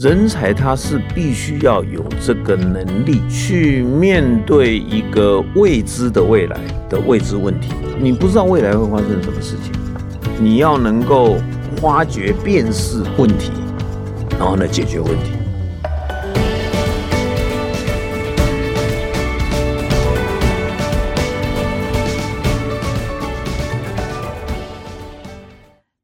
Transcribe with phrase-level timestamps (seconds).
[0.00, 7.68] 人才他是必须要有这个能力去面对一个未知的未来的未知问题。
[8.00, 9.70] 你不知道未来会发生什么事情，
[10.42, 11.36] 你要能够
[11.82, 13.52] 发掘、辨识问题，
[14.38, 15.32] 然后呢解决问题。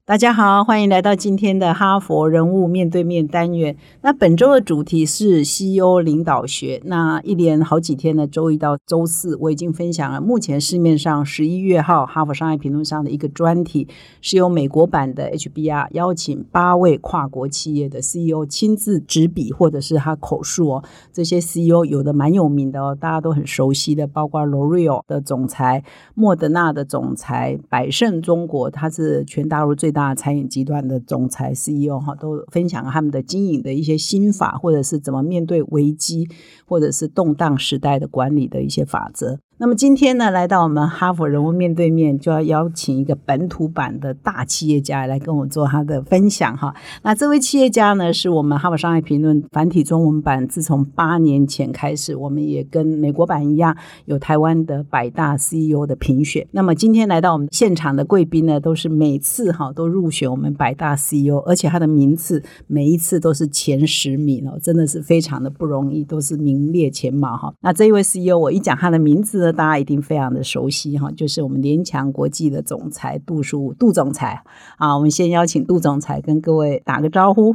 [0.09, 3.77] 大家好，欢迎来到今天的哈佛人物面对面单元。
[4.03, 6.81] 那本周的主题是 CEO 领导学。
[6.85, 13.89] 那一连好几天呢，周一到周四，我已经分享了目前市面上十一月号《哈佛商业评论》上的一个专题，
[14.21, 20.85] 是由美国版的 HBR 邀请八位跨国企业的 CEO 亲自执笔或者是他口述哦。
[21.13, 25.83] 这些 CEO 有的蛮有名的哦，大家都很熟悉的，包括 L'Oreal 的总裁、
[26.15, 36.29] 莫德纳的总裁、百胜中国，他是全大陆最大餐饮集团的总裁 CEO 哈，都分享他们的经营的一些心法，或者是怎么面对危机，
[36.67, 39.39] 或者是动荡时代的管理的一些法则。
[39.59, 46.75] 那么今天呢，来到我们哈佛人物面对面，就要邀请一个本土版的大企业家来跟我做他的分享哈。
[47.03, 56.47] 那这位企业家呢，是我们哈佛商业评论繁体中文版，自从八年前开始，我们也跟美国版一样，有台湾的百大 CEO 的评选。
[56.51, 67.55] 那么今天来到我们现场的贵宾呢，都是每次哈都入选我们百大 CEO，而且他的名次每一次都是前十名哦，真的是非常的不容易，都是名列前茅哈。
[67.63, 69.46] 那这一位 CEO，我一讲他的名字。
[69.53, 74.43] 大家一定非常的熟悉哈，就是我们联强国际的总裁杜书杜总裁
[74.77, 77.55] 啊，我们先邀请杜总裁跟各位打个招呼。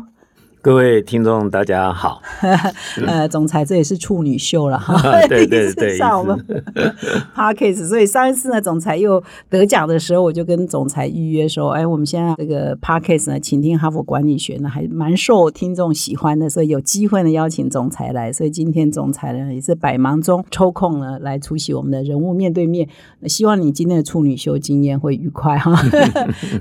[0.63, 2.21] 各位听众，大家好。
[3.07, 4.95] 呃，总裁，这也是处女秀了哈。
[5.27, 6.37] 对 对对， 上我们
[7.35, 18.31] Parkes，所以上一次呢，总裁又得奖的时候，我就跟总裁预约说，哎，我们现在这个 Parkes 呢，请听哈佛管理学呢，还蛮受听众喜欢的，所以有机会呢邀请总裁来。
[18.31, 22.87] 所以今天总裁呢也是百忙中抽空呢来出席我们的人物面对面。
[23.25, 25.73] 希望你今天的处女秀经验会愉快哈。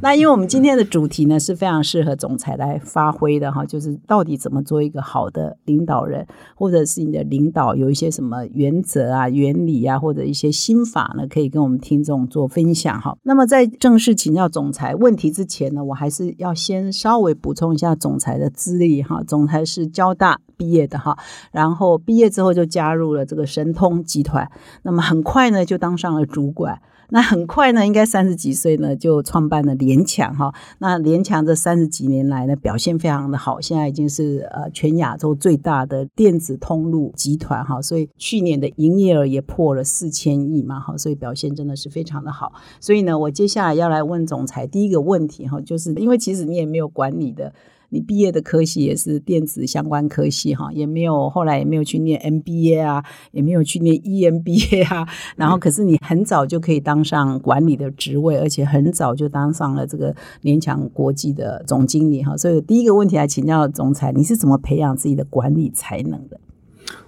[0.01, 3.90] 那因为我们今天的主题呢是非常适合总裁来发挥的哈，就是。
[4.07, 11.27] 到底怎么做一个好的领导人，或者是你的领导有一些什么原则啊、原理啊，或者一些心法呢？
[11.29, 13.17] 可以跟我们听众做分享哈。
[13.23, 19.23] 那么在正式请教总裁问题之前呢，我还是要先稍微补充一下总裁的资历哈。
[19.25, 21.17] 总裁是交大毕业的哈，
[21.53, 24.51] 然后毕业之后就加入了这个神通集团，
[24.83, 26.81] 那么很快呢就当上了主管。
[27.11, 30.55] 那很快呢，应该三十几岁呢就创办了联强哈。
[30.79, 37.83] 那联强这三十几年来呢表现非常的好，现在已经是呃全亚洲最大的电子通路集团哈。
[37.83, 42.53] 所以去年的营业额也破了四千亿嘛哈，所以表现真的是非常的好。
[42.81, 47.53] 所以呢，我接下来要来问总裁第一个问题哈，就是因为其实你也没有管理的。
[47.91, 55.07] 你毕业的科系也是电子相关科系哈，也没有后来也没有去念 MBA 啊，也没有去念 EMBA 啊，
[55.37, 62.37] 然后可是你很早就可以当上管理的职位，而且很早就当上了这个联强国际的总经理哈。
[62.37, 66.41] 所以第一个问题来请教总裁，你是怎么培养自己的管理才能的？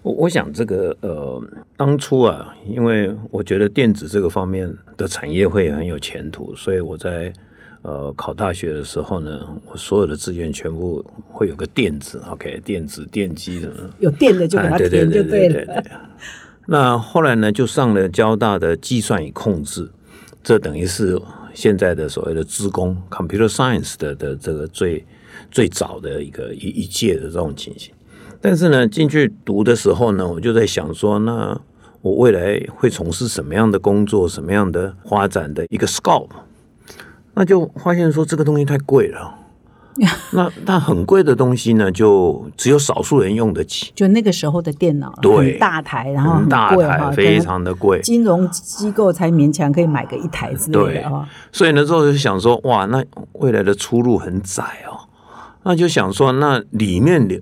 [0.03, 1.41] 我我想这个呃，
[1.76, 7.32] 当初啊，因为我觉得电子这个方面的产业会很有前途，所以我在。
[7.82, 15.84] 呃，考大学的时候呢，我所有的志愿全部会有个电子，OK，电子电机的，有电的就给它填就对了。
[16.66, 19.91] 那后来呢，就上了交大的计算与控制，
[20.44, 21.20] 这等于是
[21.53, 25.04] 现在的所谓的资工 （computer science） 的的这个最
[25.50, 27.93] 最早的一个一一届的这种情形。
[28.41, 31.60] 但是呢，进去读的时候呢，我就在想说，那
[32.00, 36.28] 我未来会从事什么样的工作，什么样的发展的一个 scope？
[37.34, 39.34] 那就发现说这个东西太贵了，
[40.32, 43.93] 那那很贵的东西呢，就只有少数人用得起。
[43.94, 55.09] 就那个时候的电脑，对，大台，然后很大台，非常的贵，金融机构才勉强可以买个一台之类的所以那时候就想说，哇，那未来的出路很窄哦。
[55.64, 57.41] 那就想说，那里面的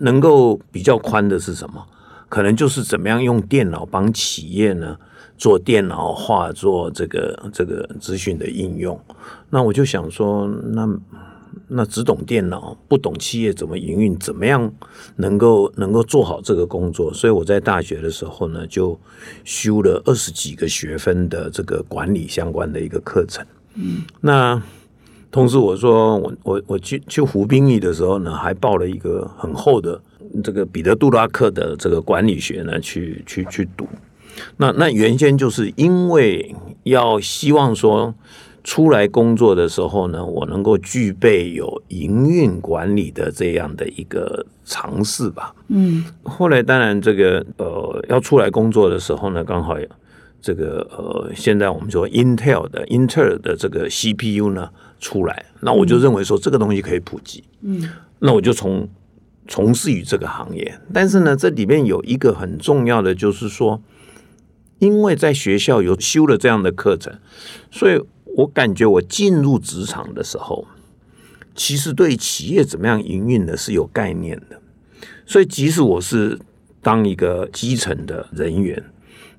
[0.00, 1.86] 能够比较宽的是什么？
[2.28, 4.96] 可能就是怎么样用电脑帮企业呢？
[5.40, 9.00] 做电脑化，做这个这个资讯的应用，
[9.48, 10.86] 那我就想说，那
[11.66, 14.70] 那只懂电脑，不懂企业怎么营运，怎么样
[15.16, 17.10] 能够能够做好这个工作？
[17.14, 19.00] 所以我在大学的时候呢，就
[19.42, 23.42] 修了二十几个学分的这个管理相关的一个课程。
[23.76, 24.62] 嗯，那
[25.30, 29.98] 同时我说，我我我去去服兵役的时候呢，还报了一个很厚的
[30.44, 33.88] 这个彼得杜拉克的这个管理学呢，去去去读。
[34.58, 36.54] 那那原先就是因为
[36.84, 38.14] 要希望说，
[38.62, 45.54] 出来工作的时候呢，我能够具备有营运管理的这样的一个尝试吧。
[45.68, 49.76] 嗯后来当然这个呃要出来工作的时候呢，刚好
[50.42, 57.88] 这个呃现在我们说 Intel 的英特尔的这个 CPU 呢出来，那我就认为说这个东西可以普及，嗯
[58.18, 58.86] 那我就从
[59.48, 60.78] 从事于这个行业。
[60.92, 63.80] 但是呢，这里面有一个很重要的就是说，
[64.80, 67.16] 因为在学校有修了这样的课程，
[67.70, 68.02] 所以
[68.36, 70.66] 我感觉我进入职场的时候，
[71.54, 74.60] 其实对企业怎么样营运的是有概念的。
[75.26, 76.38] 所以即使我是
[76.82, 78.82] 当一个基层的人员，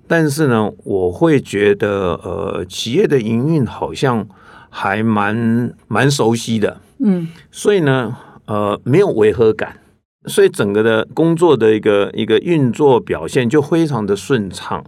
[0.08, 4.28] 但是呢，我会觉得呃，企业的营运好像
[4.70, 6.80] 还蛮蛮熟悉的。
[7.00, 8.16] 嗯所以呢，
[8.46, 9.82] 呃，没有违和感，
[10.28, 14.86] 所以整个的工作的一个一个运作表现就非常的顺畅。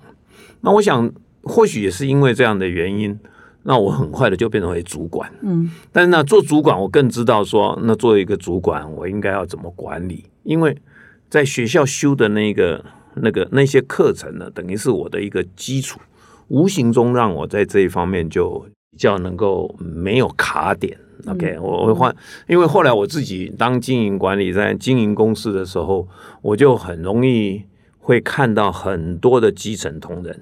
[0.63, 1.12] 那我想，
[1.44, 3.19] 或许也是因为这样的原因，
[3.63, 5.30] 那我很快的就变成为主管。
[5.42, 10.75] 嗯但是呢，做主管我更知道说，那作为一个主管，我应该要怎么管理，因为
[11.30, 12.83] 在学校修的那个
[13.15, 16.00] 那个那些课程呢，等于是我的一个基础，
[16.48, 20.98] 无形中让我在这一方面就比较能够没有卡点。
[21.27, 22.16] OK，我会换，
[22.48, 26.07] 因为后来我自己当经营管理，在经营公司的时候，
[26.42, 27.63] 我就很容易
[28.00, 30.38] 会看到很多的基层同仁，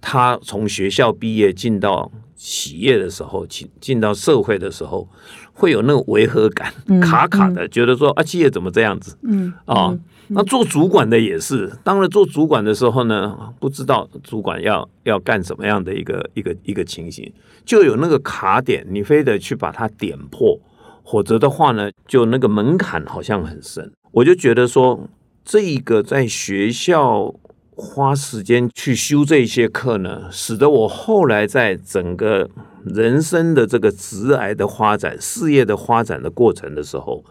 [0.00, 5.08] 他从学校毕业进到企业的时候，进进到社会的时候，
[5.52, 9.96] 会有那个违和感，卡卡的，觉得说啊，企业怎么这样子嗯啊？
[10.30, 17.32] 那做主管的也是，当了做主管的时候呢，不知道主管要要干什么样的一个一个一个情形，
[17.64, 20.60] 就有那个卡点，你非得去把它点破，
[21.04, 23.90] 否则的话呢，就那个门槛好像很深。
[24.12, 25.08] 我就觉得说，
[25.44, 27.34] 这一个在学校
[27.80, 32.50] 花时间去修这些课呢，使得我后来在整个
[32.84, 37.24] 人生的这个职癌的发展、事业的发展的过程的时候，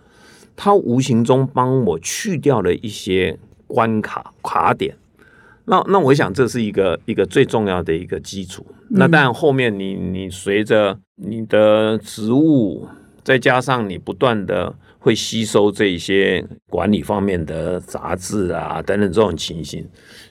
[0.56, 4.96] 它无形中帮我去掉了一些关卡卡点。
[5.66, 8.66] 那那我想这是一个一个最重要的一个基础。
[8.92, 12.88] 那当然后面你你随着你的职务，
[13.22, 19.86] 再加上你不断的会吸收这些管理方面的杂志啊等等这种情形，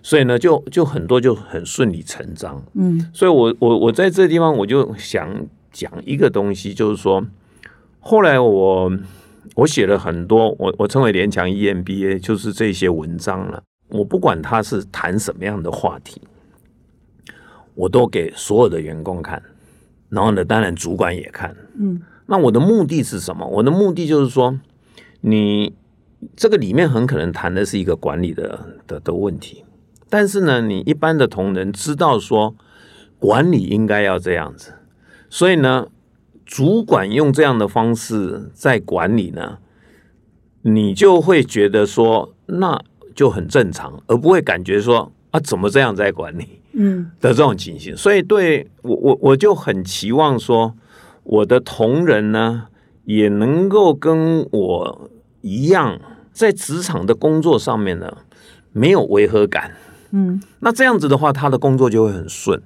[0.07, 2.63] 所以呢就就很多就很顺理成章。
[2.75, 7.27] 嗯所以我我我在这个地方我就想讲一个东西，就是说，
[7.99, 8.89] 后来我
[9.57, 13.61] 我写了很多，我我称为联强 EMBA，就是这些文章了。
[13.89, 16.23] 我不管他是谈什么样的话题，
[17.75, 19.43] 我都给所有的员工看，
[20.09, 21.53] 然后呢，当然主管也看。
[21.77, 23.45] 嗯那我的目的是什么？
[23.49, 24.57] 我的目的就是说，
[25.23, 25.75] 你
[26.37, 29.65] 这个里面很可能谈的是一个管理的的的问题，
[30.09, 32.55] 但是呢，你一般的同仁知道说
[33.19, 34.75] 管理应该要这样子，
[35.29, 35.89] 所以呢，
[36.45, 39.59] 主管用这样的方式在管理呢，
[40.63, 42.81] 你就会觉得说那
[43.15, 46.61] 就很正常，而不会感觉说啊怎么这样在管理。
[46.79, 50.75] 嗯的这种情形，所以对我我我就很期望说，
[51.23, 52.67] 我的同仁呢
[53.07, 55.11] 也能够跟我
[55.41, 55.99] 一样，
[56.33, 58.19] 在职场的工作上面呢
[58.73, 59.75] 没有违和感。
[60.17, 62.63] 嗯那这样子的话，他的工作就会很顺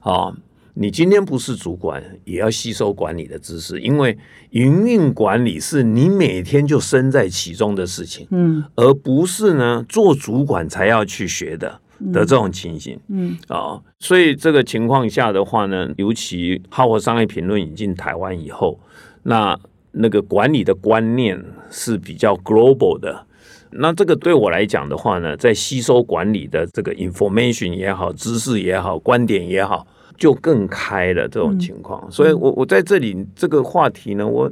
[0.00, 0.32] 啊。
[0.76, 4.18] 你今天不是主管，也要吸收管理的知识，因为
[4.50, 11.80] 营运管理是你每天就身在其中的事情，嗯而不是呢做主管才要去学的
[12.12, 12.98] 的这种情形。
[13.06, 18.80] 嗯啊、所以这个情况下的话呢，尤其哈佛商业评论引进台湾以后，
[19.22, 19.56] 那
[19.92, 23.26] 那个管理的观念是比较 global 的。
[23.76, 32.10] 那这个对我来讲的话呢，在吸收管理的这个 information 也好、知识也好、观点也好，就更开了这种情况。
[32.10, 34.50] 所以我我在这里这个话题呢，我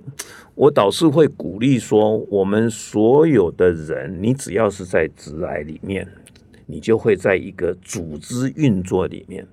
[0.54, 6.06] 我倒是会鼓励说，我们所有的人，你只要是在职来里面，
[6.66, 9.46] 你就会在一个组织运作里面，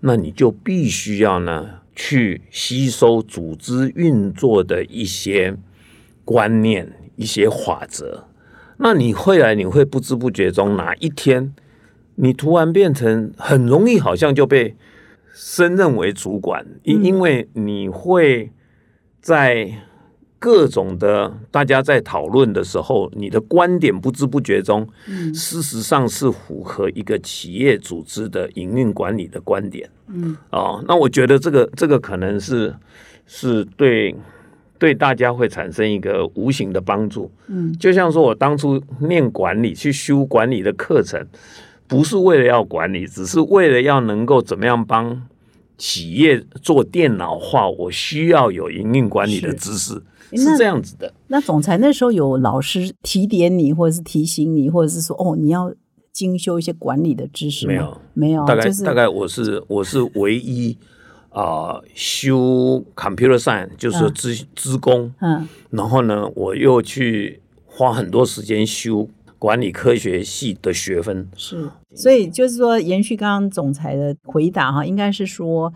[0.00, 5.56] 那你就必须要呢去吸收组织运作的一些
[6.24, 8.24] 观念、一些法则。
[8.82, 11.54] 那你会来，你会不知不觉中哪一天，
[12.16, 14.76] 你突然变成很容易，好像就被
[15.32, 18.50] 升任为主管，因因为你会
[19.20, 19.72] 在
[20.40, 24.84] 各种的大家在讨论的时候，你的观点不知不觉中，
[25.32, 29.88] 事实上是符合一个企业组织的营运管理的观点。
[30.08, 30.36] 嗯。
[30.50, 32.74] 哦，那我觉得这个这个可能是
[33.26, 34.12] 是对
[34.82, 37.30] 对大家会产生一个无形的帮助。
[37.46, 41.24] 嗯就像说我当初念管理去修管理的课程，
[41.86, 45.22] 不是为了要管理，只是为了要能够怎么样帮
[45.78, 51.14] 企业做电脑化，我需要有营运管理的知识，是这样子的。
[51.28, 55.72] 那总裁那时候有老师提点你，或者是提醒你，或者是说哦，你要
[56.10, 57.72] 精修一些管理的知识吗？
[57.72, 60.76] 没有，没有，大概、就是大概我是我是唯一
[61.32, 69.08] 啊、修 computer science 就是说资资工，嗯然后呢，我又去花很多时间修
[69.38, 71.28] 管理科学系的学分。
[71.36, 75.72] 是，所以就是说，延续刚刚总裁的回答哈，应该是说。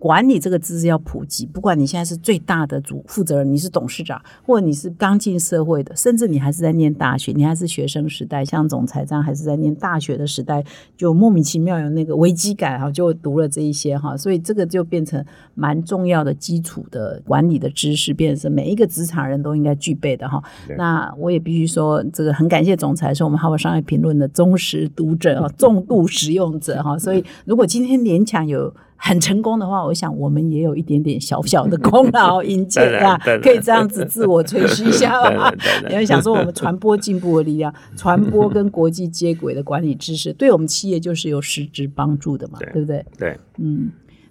[0.00, 10.64] 管理这个知识要普及，不管你现在是最大的主负责人，你是董事长，或者你是刚进社会的，甚至你还是在念大学，你还是学生时代，像总裁这样还是在念大学的时代，
[10.96, 15.22] 就莫名其妙有那个危机感哈，就读了这一些哈，所以这个就变成
[15.54, 20.42] 蛮重要的基础的管理的知识，变成是每一个职场人都应该具备的哈。
[20.78, 26.98] 那我也必须说，这个很感谢总裁是我们《哈佛商业评论》的忠实读者啊，重度使用者哈。
[26.98, 35.52] 所以如果今天勉强有很成功的话，我想我们也有一点点小小的功劳， 英姐啊，可以这样子自我吹嘘一下吧。
[35.90, 43.04] 因为想说我们传播进步的力量，传播跟国际接轨的管理知识，对我们企业就是有实质帮助的嘛，对不对？
[43.18, 43.90] 对，嗯。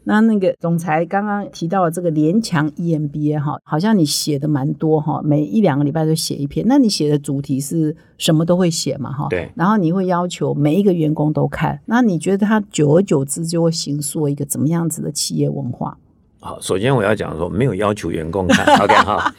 [0.10, 6.66] 那那个总裁刚刚提到的这个联强 EMBA 哈，好像你写的蛮多哈，每一两个礼拜都写一篇。
[6.68, 9.28] 那你写的主题是什么都会写嘛哈？
[9.30, 9.52] 对。
[9.56, 15.96] 然后你会要求每一个员工都看，那你觉得他久而久之就会形塑一个怎么样子的企业文化？
[16.40, 19.32] 好，首先我要讲说，没有要求员工看， OK 哈。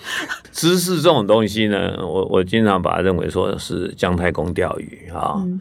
[0.52, 5.34] 知识这种东西呢，我我经常把它认为说是姜太公钓鱼啊。
[5.38, 5.60] 嗯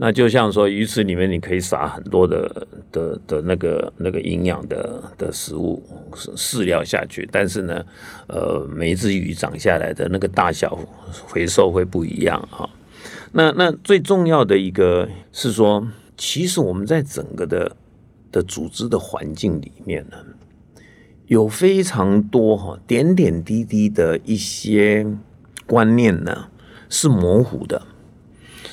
[0.00, 5.82] 那就像说鱼池里面你可以撒很多的的的那个那个营养的的食物
[6.36, 7.84] 饲料下去，但是呢，
[8.28, 10.78] 呃，每一只鱼长下来的那个大小
[11.26, 12.70] 回收会不一样哈。
[13.32, 15.84] 那那最重要的一个是说，
[16.16, 17.76] 其实我们在整个的
[18.30, 20.16] 的组织的环境里面呢，
[21.26, 25.04] 有非常多哈点点滴滴的一些
[25.66, 26.46] 观念呢
[26.88, 27.82] 是模糊的，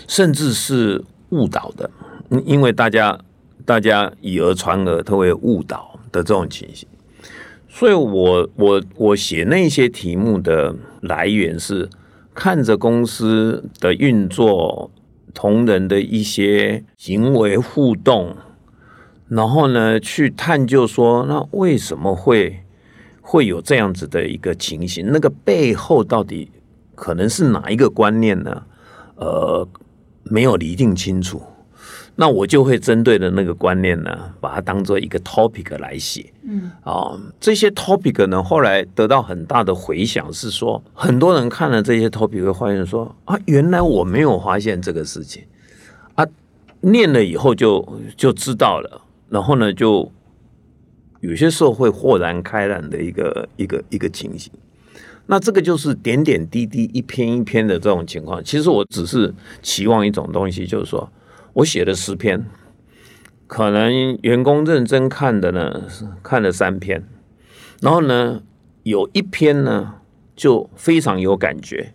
[0.08, 1.04] 甚至是。
[1.30, 1.90] 误导的，
[2.46, 3.20] 因为大家
[3.66, 6.88] 大家以讹传讹，都会误导的这种情形，
[7.68, 11.90] 所以我我我写那些题目的来源是
[12.34, 14.92] 看着公司的运作，
[15.34, 18.36] 同仁的一些行为互动，
[19.28, 22.64] 然后呢去探究说，那为什么会
[23.22, 25.12] 会有这样子的一个情形？
[25.12, 26.52] 那个背后到底
[26.94, 28.64] 可能是哪一个观念呢？
[29.16, 29.68] 呃。
[30.26, 31.42] 没有厘定清楚，
[32.16, 36.32] 那我就会针对的那个观念呢，把它当做一个 topic 来写。
[36.44, 45.44] 嗯，啊，这些 topic 呢，后来得到很大的回响，是说很多人看了这些 topic 会发现说啊，原来我没有发现这个事情
[46.16, 46.26] 啊，
[46.82, 50.12] 念了以后就就知道了，然后呢，就
[51.20, 54.52] 有些时候会豁然开朗的一个一个一个情形。
[55.28, 58.44] 那这个就是点点滴滴、一篇一篇的这种情况。
[58.44, 61.12] 其实我只是期望一种东西，就是说
[61.54, 62.46] 我写了十篇，
[63.48, 65.82] 可能员工认真看的呢，
[66.22, 67.04] 看了三篇，
[67.82, 68.42] 然后呢
[68.84, 69.96] 有一篇呢
[70.36, 71.94] 就非常有感觉，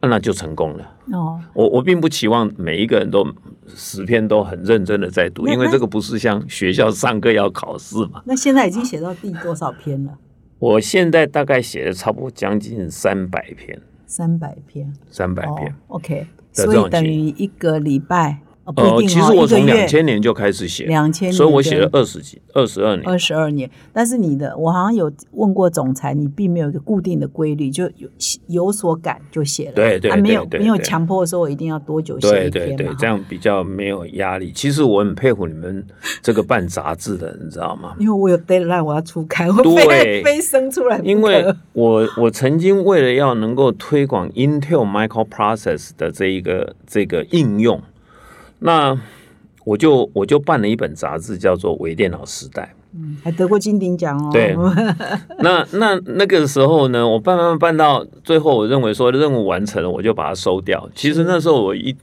[0.00, 0.92] 那就成功了。
[1.12, 3.26] 哦，我我并不期望每一个人都
[3.68, 8.22] 十篇都很认真的在读，因为这个不是像学校上课要考试嘛。
[8.24, 10.12] 那现在已经写到第多少篇了？
[10.58, 18.40] 我现在大概写了差不多将近三百篇，三百篇，三百篇，OK，所以等于一个礼拜。
[18.74, 23.70] 呃，其实我从两千年就开始写，两千，所以我写了二十几、二十二年，二十二年。
[23.92, 28.08] 但是你的，我好像有问过总裁，你并没有一个固定的规律，就有
[28.48, 34.50] 有所感就写了，对对，没有没有强迫说我一定要多久写一篇对，这样比较没有压力。
[34.52, 35.86] 其实我很佩服你们
[36.20, 37.94] 这个办杂志的，你知道吗？
[38.00, 40.98] 因为我有 deadline，我要出刊，我对，非生出来。
[41.04, 47.80] 因为我我曾经为了要能够推广 Intel Microprocess 的这一个这个应用。
[48.58, 48.98] 那
[49.64, 54.30] 我就我就办了一本杂志，叫做《微电脑时代》，嗯，还得过金鼎奖哦。
[54.32, 54.56] 对，
[55.40, 60.88] 那那那个时候呢，我办办办到最后，我认为说任务完成了，我就把它收掉。
[60.94, 61.94] 其实那时候我一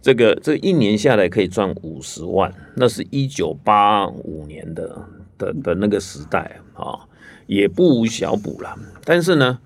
[0.00, 4.96] 这个这一年下来可以赚五十万，那是一九八五年的
[5.36, 6.98] 的的那个时代啊，
[7.46, 8.76] 也不无小补了。
[9.04, 9.58] 但是呢。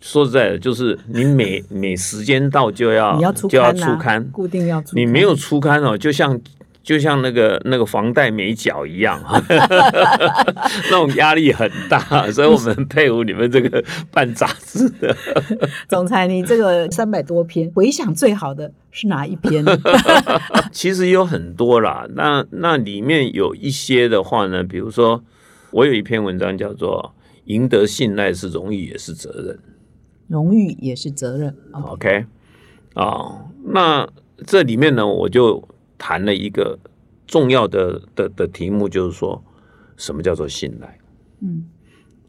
[0.00, 4.96] 说实在的，就是你每 每时间到就要就要出刊，固定要出。
[4.96, 6.40] 你没有出刊哦，就像
[6.82, 11.98] 就像那个那个房贷没缴一样， 那种压力很大，
[12.32, 15.14] 所以我们佩服你们这个办杂志的。
[15.88, 19.62] 总裁，你这个三百多篇，回想最好的是哪一篇？
[20.72, 25.22] 其实有很多啦，那那里面有一些的话呢，比如说
[25.72, 27.14] 我有一篇文章叫做
[27.44, 29.58] “赢得信赖是荣誉也是责任”，
[30.30, 31.56] 荣誉也是责任。
[31.72, 32.24] OK，
[32.94, 34.08] 啊，那
[34.46, 35.68] 这里面呢，我就
[35.98, 36.78] 谈了一个
[37.26, 39.42] 重要的的的题目，就是说
[39.96, 40.98] 什么叫做信赖？
[41.40, 41.64] 嗯，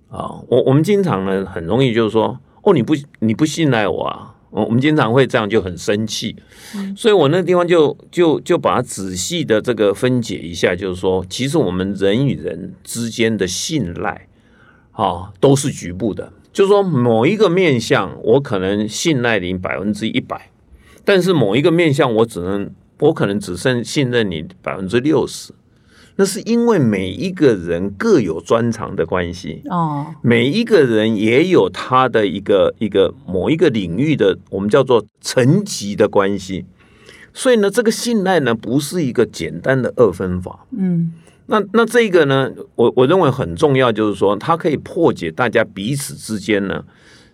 [0.09, 6.35] 啊，我我们经常呢很容易就是说，哦，你不你不信赖我啊，我我们经常会这样就很生气，
[6.97, 14.27] 所以我那个地方就就就把它仔细的这个分解一下，就是说，其实我们人与人之间的信赖，
[14.91, 20.51] 啊，都是局部的，就是说某一个面相，我可能信赖你百分之一百，
[21.05, 25.53] 但是某一个面相，我只能我可能只剩信任你百分之六十。
[26.17, 36.65] 那是因为每一个人各有专长的关系，哦，每一个人也有他的一个一个某一个领域的我们叫做层级的关系，
[37.33, 40.67] 所以呢，这个信赖呢不是一个简单的二分法。
[40.77, 41.13] 嗯
[41.51, 46.81] 那那这个呢，我我认为很重要，就是说它可以破解大家彼此之间呢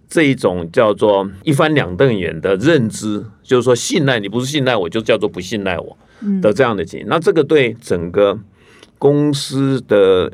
[0.09, 5.95] 这一种叫做一翻两瞪眼的认知，就是说信赖你不是信赖我，就叫做不信赖我
[6.41, 7.07] 的这样的情形。
[7.07, 8.39] 那这个对整个
[8.97, 10.31] 公司的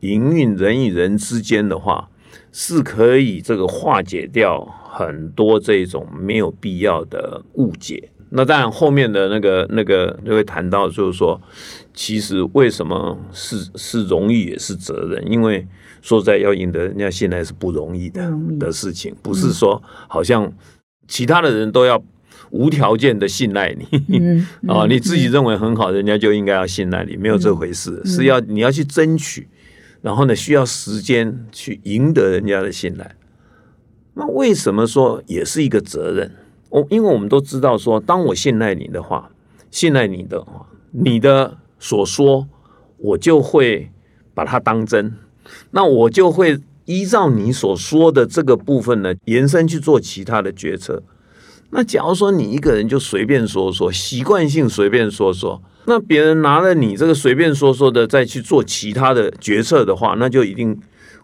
[0.00, 2.08] 营运人与人之间的话，
[2.52, 8.10] 是可以这个化解掉很多这种没有必要的误解。
[8.36, 11.40] 那当然，后面的那个那个就会谈到，就是说，
[11.94, 15.24] 其实为什么是是荣誉也是责任？
[15.30, 15.64] 因为
[16.02, 20.52] 说实在要赢得人家信赖是不容易的容易的事情，不是说好像
[21.06, 22.02] 其他的人都要
[22.50, 24.18] 无条件的信赖你。
[24.18, 29.46] 嗯啊， 你自己认为很好，人家就应该要信赖你，没有这回事，是要你要去争取，
[30.02, 33.14] 然后呢，需要时间去赢得人家的信赖。
[34.14, 36.32] 那为什么说也是一个责任？
[36.74, 39.30] 我因为我们都知道说，当我信赖你的话，
[39.70, 42.48] 信赖你的话，你的所说，
[42.96, 43.92] 我就会
[44.34, 45.14] 把它当真，
[45.70, 51.04] 那我就会依照你所说的这个部分呢，延伸去做其他的决策。
[51.70, 60.76] 那假如说你一个人就随便说说，习惯性随便说说，那别人拿了你这个随便说说的再去做其他的决策的话，那就一定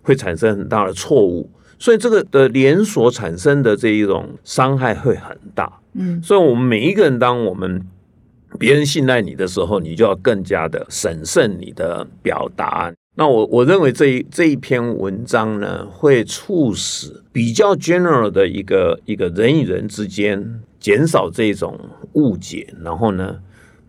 [0.02, 1.50] 会产生很大的错误。
[1.80, 5.80] 所以这个的连锁产生的这一种伤害会很大。
[5.94, 7.84] 嗯，所以我们每一个人，当我们
[8.58, 12.92] 别人信赖你的时候，你就要更加的审慎你的表达。
[13.16, 21.76] 那我我认为这一这一篇文章呢，会促使比较 general 的一个一个人与人之间减少这种
[22.12, 23.36] 误解，然后呢，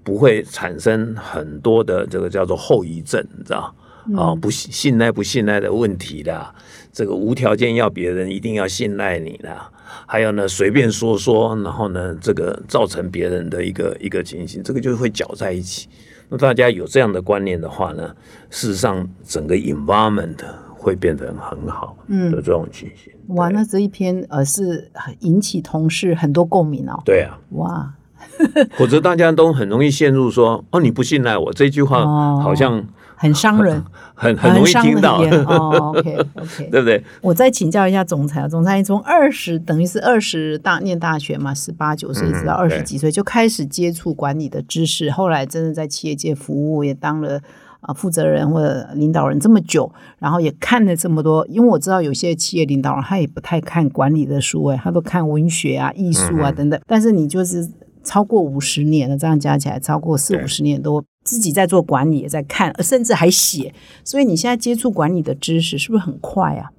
[0.04, 3.76] 不会产生很多的这个叫做后遗症，你知道？
[4.18, 6.54] 啊，不信信赖不信赖的问题啦，
[6.92, 9.70] 这个无条件要别人一定要信赖你啦，
[10.06, 15.88] 还有呢随便说说，然后呢这个造成别人的一个一个情形，这个就会搅在一起。
[16.30, 18.16] 那大家有这样的观念的话呢，
[18.50, 20.38] 事实上整个 environment
[20.74, 23.12] 会变得很好的这种情形。
[23.36, 27.02] 哇，那这一篇呃是引起同事很多共鸣哦。
[27.06, 27.94] 对啊，哇，
[28.78, 32.86] 否则大家都很容易陷入说哦你不信赖我这句话哦好像
[33.22, 33.84] 很伤人，
[34.16, 35.94] 很很容易伤听到，人哦。
[35.96, 37.04] OK OK，对不对？
[37.22, 47.40] 我再请教一下总裁啊，总裁你从二十等于是二十大念大学嘛，十八九岁直到二十几岁就开始接触管理的知识，后来真的在企业界服务，也当了。
[47.82, 56.80] 啊，负责人或者领导人这么久，然后也看了这么多，因为我知道有些企业领导人他也不太看管理的书，哎，他都看文学啊、艺术啊等等。
[56.86, 57.68] 但是你就是
[58.04, 63.74] 超过五十年了，这样加起来超过四五十年都自己在做管理，也在看，甚至还写。
[64.04, 66.72] 所以你现在接触管理的知识是不是很快啊？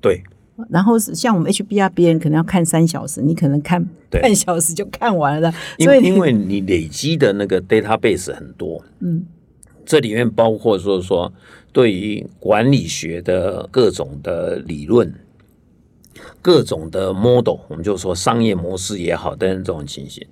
[0.00, 0.22] 对
[0.68, 5.58] 然后是像我们 HBR，别人可能要看三小时，你可能看半小时就看完了的。
[5.78, 9.26] 因为因为你累积的那个 database 很多，嗯，
[9.84, 11.32] 这里面包括说说
[11.72, 15.12] 对于管理学的各种的理论、
[16.40, 20.24] 各种的 model，我们就说商业模式也好，等等这种情形，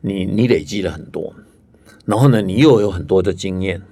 [0.00, 1.34] 你你累积了很多，
[2.06, 3.82] 然后呢，你又有很多的经验，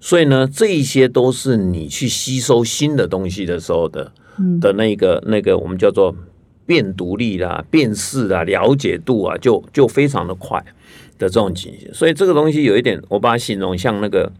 [0.00, 4.12] 所以呢，这一些都是你去吸收新的东西的时候的
[4.60, 6.14] 的那个那个我们叫做
[6.64, 10.58] 辨读力啦、辨识啦、了解度啊，就就非常的快
[11.18, 11.92] 的这种情形。
[11.92, 14.32] 所以这个东西有一点，我把它形容像那个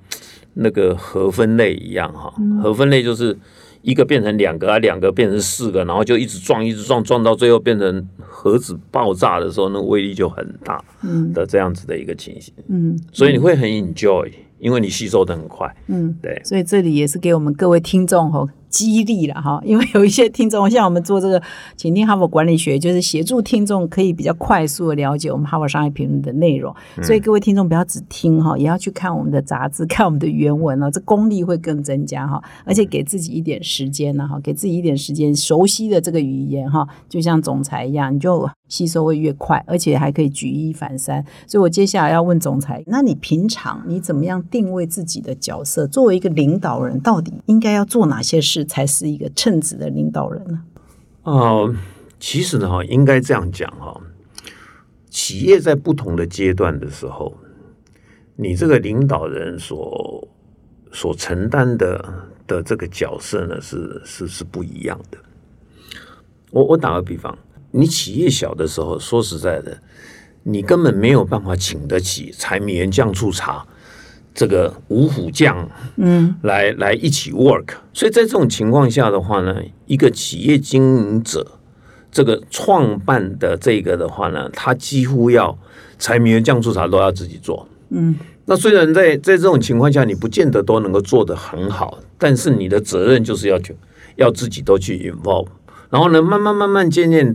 [0.54, 2.32] 那个核分类一样哈。
[2.62, 3.36] 核分类就是
[3.82, 10.82] 一个变成两个啊，两个变成四个，然后就一直撞，一直撞，撞到最后变成核子爆炸的时候，那威力就很大
[11.32, 12.52] 的这样子的一个情形。
[12.68, 15.74] 嗯，所以你会很 enjoy，因为你吸收的很快。
[15.86, 21.42] 嗯，对，所以这里也是给我们各位听众吼激励了哈， 因为有一些听众像我们做这个，
[21.76, 26.74] 请听哈佛管理学，就是协助听众可以比较快速的了解我们哈佛商业评论的内容。
[27.02, 32.42] 所以各位听众不要只听哈，也要去看我们的杂志，看我们的原文哦，这功力会更增加哈。
[32.64, 41.24] 而且给自己一点时间呢哈，给自己一点时间熟悉的这个语言哈，就像总裁一样，你就吸收会越快，而且还可以举一反三。
[41.46, 45.86] 所以我接下来要问总裁，那你平常你怎么样定位自己的角色？
[45.86, 50.62] 作为一个领导人，到底应该要做哪些事才是一个称职的领导人呢？
[51.22, 51.74] 哦，
[52.18, 54.00] 其实呢，哈，应该这样讲哈，
[55.10, 57.36] 企业在不同的阶段的时候，
[58.36, 60.28] 你这个领导人所
[60.92, 65.18] 所承担的的这个角色呢，是是是不一样的。
[66.50, 67.36] 我我打个比方，
[67.72, 69.82] 你企业小的时候，说实在的，
[70.44, 73.66] 你根本没有办法请得起柴米盐酱醋茶
[74.38, 77.70] 这个五虎将，嗯，来来一起 work。
[77.92, 81.44] 所以在这种情况下的话呢，一个企业经营者，
[82.12, 85.58] 这个创办的这个的话呢，他几乎要
[85.98, 87.66] 柴米油酱醋茶都要自己做。
[87.88, 93.74] 嗯，那虽然在在这种情况下，你不见得都能够做得很好，但是你的责任就是要去
[94.14, 95.48] 要自己都去 involve，
[95.90, 97.34] 然后呢，慢慢慢慢渐渐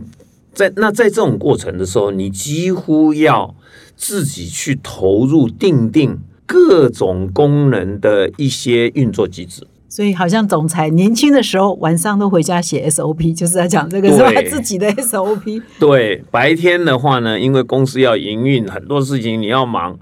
[0.54, 3.54] 在那在这种过程的时候，你几乎要
[3.94, 9.66] 自己去投入定定各种功能的一些运作机制。
[9.88, 14.32] 所以好像总裁年轻的时候晚上都回家写 SOP，就是在讲这个是吧？
[14.32, 15.62] 对自己的 SOP。
[15.78, 19.96] 对，白天的话呢，因为公司要营运，很多事情你要忙，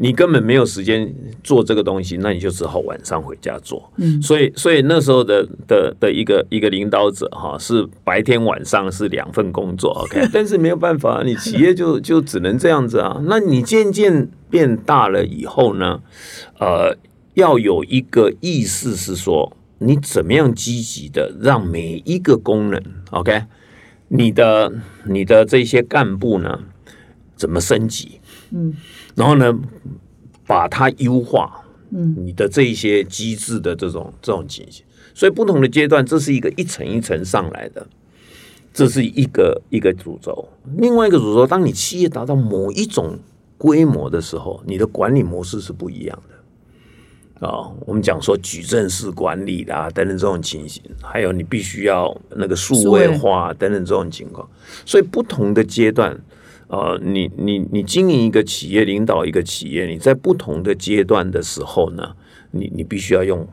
[0.00, 3.92] 你根本没有时间做这个东西，那你就只好晚上回家做。
[3.96, 13.20] 嗯所以，所以那时候的的的一个一个领导者哈，是白天晚上是两份工作，OK， 但是没有办法，你企业就就只能这样子啊。
[13.24, 16.00] 那你渐渐变大了以后呢，
[16.60, 16.96] 呃，
[17.34, 22.80] 要有一个意识是说，你怎么样积极的让每一个功能
[23.10, 23.46] ，OK，
[24.08, 24.72] 你的
[25.06, 26.60] 你的这些干部呢，
[27.34, 28.20] 怎么升级？
[28.50, 28.74] 嗯，
[29.18, 29.52] 然后呢，
[30.46, 34.84] 把它优化，嗯，你的这一些机制的这种这种情形。
[35.12, 37.84] 所以不同的阶段，这是一个一层一层上来的，
[38.72, 40.48] 这是一个一个主轴。
[40.76, 43.18] 另外一个主轴，当你企业达到某一种
[43.56, 47.46] 规模的时候，你的管理模式是不一样的。
[47.46, 54.48] 啊、我们讲说矩阵式管理啦，等等这种情形，还有你必须要那个数位化等等这种情况，
[54.84, 56.16] 所以不同的阶段，
[56.68, 62.14] 呃，你你你经营一个企业，领导一个企业，你在不同的阶段的时候呢，
[62.50, 63.46] 你你必须要用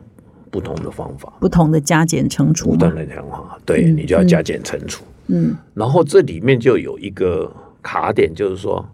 [0.52, 2.96] 不同的方法，不同的加减乘除嘛不断。
[2.96, 7.52] 的强化，对嗯你就要加减乘除，嗯然后这里面就有一个
[7.82, 8.86] 卡点，就是说，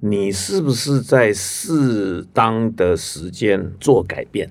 [0.00, 4.50] 你是不是在适当的时间做改变？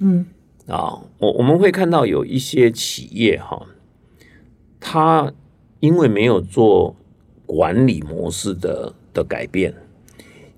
[0.00, 0.26] 嗯
[0.66, 3.66] 啊，我我们会看到有一些企业哈，
[4.78, 5.32] 它
[5.80, 6.94] 因为没有做
[7.48, 9.74] 管理模式的的改变，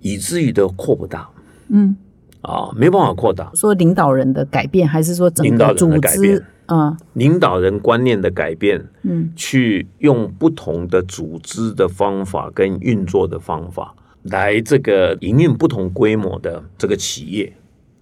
[0.00, 1.30] 以至于的扩不大。
[1.68, 1.94] 嗯，
[2.40, 3.48] 啊，没办法扩大。
[3.54, 6.34] 说领导人的改变，还是说整个组的改变。
[6.34, 6.44] 织？
[6.66, 6.96] 嗯。
[7.12, 9.30] 领导人观念的改变，嗯。
[9.36, 17.52] 去用不同的组织的方法跟运作的方法来这个营运不同规模的这个企业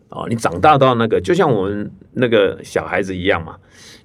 [0.08, 3.56] 啊，你长大到那个就像我们那个小孩子一样嘛，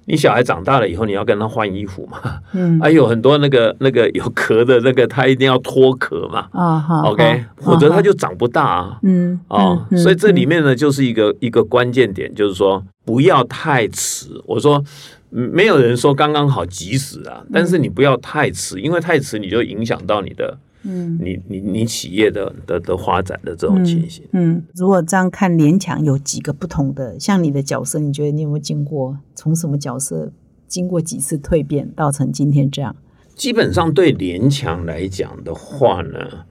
[0.06, 2.18] 你小孩长大了以后，你要跟他换衣服嘛，
[2.52, 8.98] 嗯还有很多那个那个有壳的那个，他一定要脱壳嘛啊好，OK，好否则他就长不大啊。
[9.02, 14.28] 嗯哦、嗯所以这里嗯面呢，就是一个一个关键点，就是说不要太迟。
[14.46, 14.82] 我说
[15.30, 24.24] 嗯没有人说刚刚好及时啊，但是你不要太迟，因为太迟你就影响到你的嗯你你你企业的的的发展的这种情形。
[24.32, 30.32] 嗯，如果这样看联强有几个不同的，像你的角色，你觉得你有没有经过从什么角色
[30.68, 32.94] 经过几次蜕变，到成今天这样？
[33.34, 36.44] 基本上对联强来讲的话呢，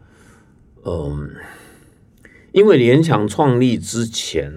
[0.83, 1.29] 嗯，
[2.51, 4.51] 因为联强创立之前，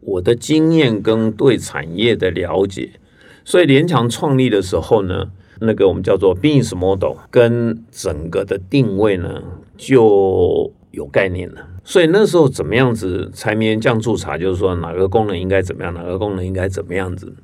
[0.00, 3.00] 我的经验跟对产业的了解，
[3.44, 9.42] 所以联强创立的时候呢，那个我们叫做 business model 跟整个的定位呢
[9.76, 11.66] 就有概念了。
[11.84, 17.34] 所以那时候怎么样子柴米油酱醋茶，就是说哪个功能应该怎么样，哪个功能应该怎么样子，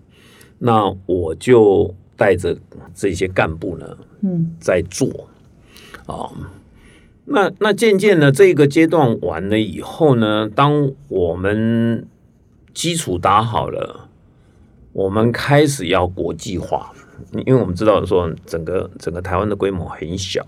[0.58, 2.56] 那我就带着
[2.94, 5.28] 这些干部呢，嗯在做
[6.06, 6.30] 啊。
[7.24, 12.06] 那那渐渐的这个阶段完了以后呢，当我们
[12.72, 14.08] 基础打好了，
[14.92, 16.92] 我们开始要国际化，
[17.46, 20.44] 因为我们知道说整个整个台湾的规模很小，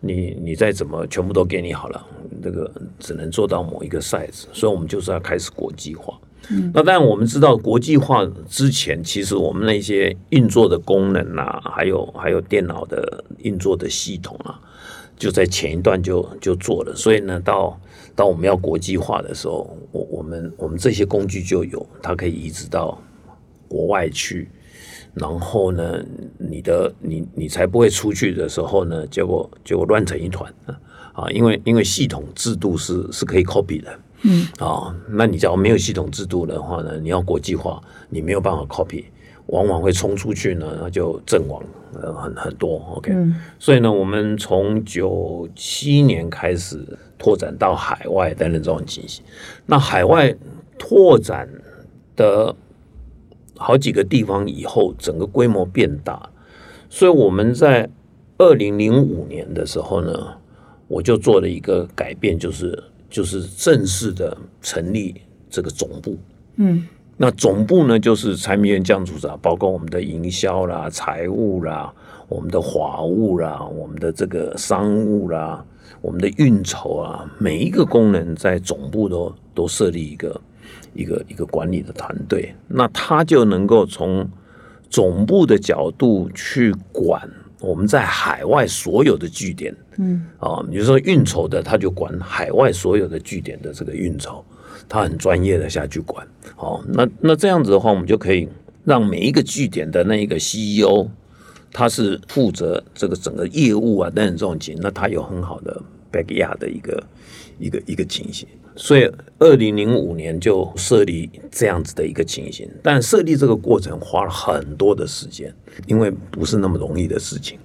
[0.00, 2.06] 你你再怎么全部都给你好了，
[2.42, 6.18] 这个只能做到某一个 size，所以我们就是要开始国际化。
[6.72, 14.58] 那当然我们知道国际化之前，其实我们那些运作的功能啊，还有还有电脑的运作的系统啊，
[15.16, 16.94] 就在前一段就就做了。
[16.94, 17.78] 所以呢，到
[18.14, 22.98] 到我们要国际化的时候，我我们我们这些工具就有，它可以移植到
[23.66, 24.48] 国外去。
[25.20, 26.02] 然后呢，
[26.38, 30.52] 你的你你才不会出去的时候呢，结果结果乱成一团
[31.12, 31.28] 啊！
[31.30, 33.98] 因为因为系统制度是是可以 copy 的。
[34.22, 39.04] 嗯，啊，那你假如没有系统制度的话呢，你要国际化，你没有办法 copy，
[39.46, 41.62] 往往会冲出去呢，那就阵亡
[41.94, 42.78] 呃很很多。
[42.96, 43.12] OK，
[43.58, 46.84] 所以呢，我们从九七年开始
[47.16, 49.24] 拓展到海外等等这种情形，
[49.66, 50.34] 那海外
[50.78, 51.48] 拓展
[52.16, 52.54] 的
[53.58, 56.30] 好几个地方以后，整个规模变大，
[56.88, 57.90] 所以我们在
[58.38, 60.12] 二零零五年的时候呢，
[60.86, 62.82] 我就做了一个改变，就是。
[63.10, 65.14] 就是正式的成立
[65.48, 66.18] 这个总部，
[66.56, 71.90] 嗯，那总部呢，就是产品员酱组长，包括我们的营销啦、财务啦、
[72.28, 75.64] 我们的法务啦、我们的这个商务啦、
[76.02, 80.38] 我们的运筹啊，每一个功能在总部都都设立一个
[80.94, 84.28] 一个一个管理的团队，那他就能够从
[84.88, 87.28] 总部的角度去管。
[87.60, 94.44] 我们在海外所有的据点，嗯，啊，比如说运筹的，他就管海外所有的据点的这个运筹，
[94.88, 96.24] 他很专业的下去管。
[96.54, 98.48] 好，那那这样子的话，我们就可以
[98.84, 101.08] 让每一个据点的那一个 CEO，
[101.72, 107.04] 他是负责这个整个业务啊等等这种情，那他有很好的 backyard 的一个
[107.58, 108.48] 一个一个情形。
[108.76, 115.52] 所以，二零零五年就设立这样子的一个情形，但设立这个过程花了很多的时间，
[115.88, 117.58] 因为不是那么容易的事情。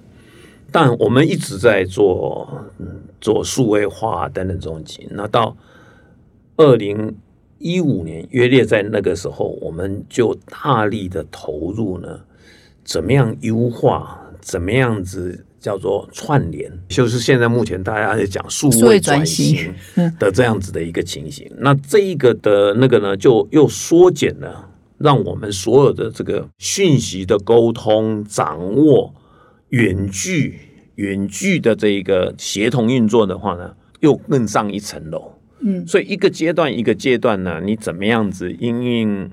[0.72, 2.66] 但我们一直在做
[3.20, 5.06] 做数位化等等这种情。
[5.12, 5.56] 那到
[6.56, 7.16] 二零
[7.58, 12.18] 一五年，约略在那个时候，我们就大力的投入呢，
[12.82, 15.46] 怎么样优化，怎么样子。
[15.64, 19.72] 叫做串联，就是现在目前大家在讲数位转型
[20.18, 21.50] 的这样子的一个情形。
[21.56, 29.14] 那这一个的那个呢，就又缩减了，让我们所有的这个讯息的沟通、掌握、
[29.70, 30.60] 远距、
[30.96, 35.32] 远距的这一个协同运作的话呢，又更上一层楼。
[35.60, 39.30] 嗯，所以一个阶段一个阶段呢，你怎么样子应应？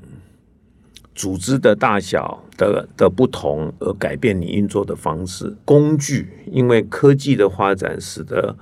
[1.21, 8.57] 组织的大小的的不同而改变你运作的方式，工具因为科技的发展使得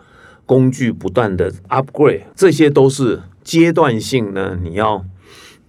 [0.46, 4.60] 工具不断的 upgrade，这些都是阶段性呢。
[4.62, 5.06] 你要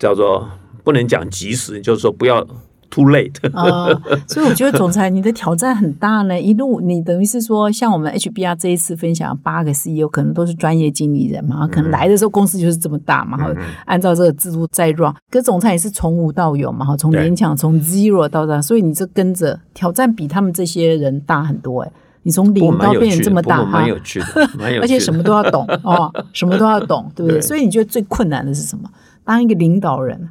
[0.01, 0.51] 叫做
[0.83, 2.45] 不能讲及时，就是说不要。
[2.91, 3.89] Too late 啊，
[4.27, 6.39] 所以我觉得总裁你的挑战很大呢。
[6.41, 13.55] 一路你等于是说，像我们 HBR 这一次分享八个 CEO，可能都是专业经理人嘛，可能来的时候公司就是这么大嘛，哈，
[13.87, 15.15] 按照这个制度在 run。
[15.31, 21.93] 可总裁也是从无到有嘛，哈，从勉强从 zero 到这，所以你这跟着挑战比他们这些人大很多哎。
[22.23, 24.27] 你从零到变成这么大，蛮有趣的，
[24.59, 27.41] 蛮有趣的，而且什么都要懂 哦，什么都要懂，对不对？
[27.41, 28.91] 所以你觉得最困难的是什么？
[29.25, 30.29] 当一个领导人。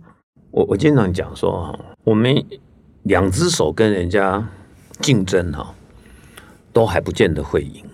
[0.51, 2.43] 我我经常讲说哈，我们
[3.03, 4.49] 两只手跟人家
[4.99, 5.75] 竞争哈，
[6.73, 7.85] 都还不见得会赢，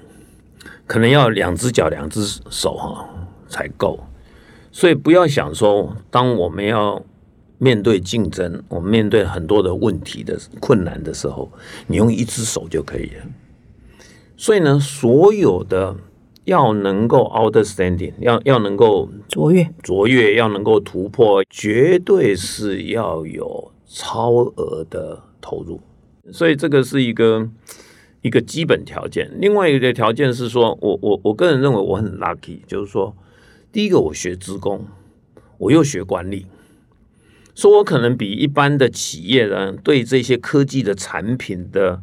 [0.87, 3.09] 可能要两只脚、两只手哈
[3.49, 3.99] 才够。
[4.71, 7.03] 所以不要想说，当我们要
[7.57, 11.51] 面对竞争，我们面对很多的问题的困难的时候，
[11.87, 13.25] 你用一只手就可以了。
[14.37, 15.97] 所以呢，所有的。
[16.45, 25.79] 要能够 outstanding，要要能够卓越，卓越要能够突破，绝对是要有超额的投入，
[26.33, 27.49] 所以这个是一个
[28.21, 29.31] 一个基本条件。
[29.39, 33.15] 另外一个条件是说，我我我个人认为我很 lucky，就是说，
[33.71, 34.85] 第一个我学职工，
[35.59, 36.45] 我又学管理，
[37.55, 42.01] 说我可能比一般的企业人对这些科技的产品的。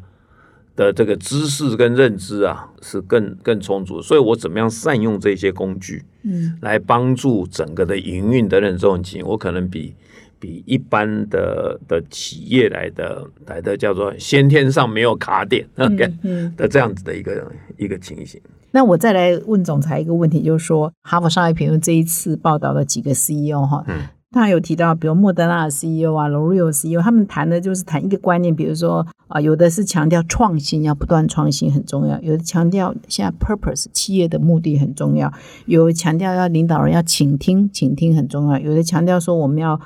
[0.75, 9.95] 的这个知识跟认知啊，是更更充足，所以我怎么样善用这些工具，嗯，来帮助整个的营运等等这种情，我可能比
[10.43, 16.13] 比一般的的企业来的来的叫做先天上没有卡点，OK
[16.57, 18.41] 的这样子的一个一个情形。
[18.73, 23.85] 那我再来问总裁一个问题，就是说，哈佛商业评论这一次报道的几个 CEO 哈。
[24.33, 35.31] 他有提到，比如莫德纳的 CEO 啊，L'Oreal CEO，他们谈的就是谈一个观念，比如说啊，有的是强调创新，要不断创新很重要；有的强调现在 purpose 企业的目的很重要；
[35.67, 39.79] 有强调要领导人要倾听，倾听很重要；有的强调说我们要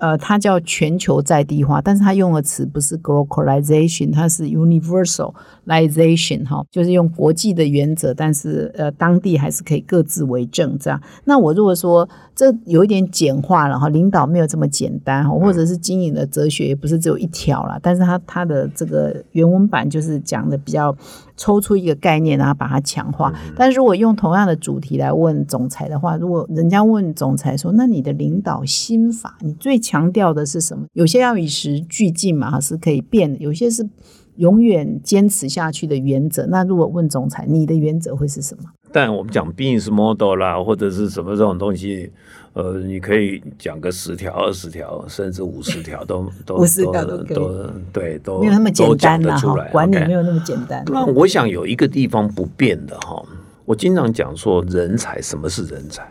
[0.00, 11.00] 呃，它叫全球在地化，但是它用的词不是 globalization，它是 universalization 哈，就是用国际的原则，但是呃，当地还是可以各自为政这样。
[11.24, 12.08] 那我如果说
[12.40, 20.96] 这有一点简化了哈，领导没有这么简单哈，或者是经营的哲学也不是只有一条啦，但是它它的这个原文版就是讲的比较
[21.36, 23.30] 抽出一个概念，然后把它强化。
[23.54, 30.86] 但是如果用同样的主题来问总裁的话，如果人家问总裁说，那你的领导心法，你最强调的是什么？
[30.94, 33.86] 有些要与时俱进嘛，是可以变的；有些是
[34.40, 36.46] 永远坚持下去的原则。
[36.46, 38.64] 那如果问总裁，你的原则会是什么？
[38.90, 42.10] 但我们讲 business model 啦，或者是什么这种东西，
[42.54, 47.18] 呃，你可以讲个十条、二十条，甚至五十条都 都五十条都
[47.92, 49.22] 对，都没有那么简单
[49.70, 50.82] 管理没有那么简单。
[50.86, 53.22] 那我想有一个地方不变的哈，
[53.66, 56.02] 我经常讲说，人才什么是人才？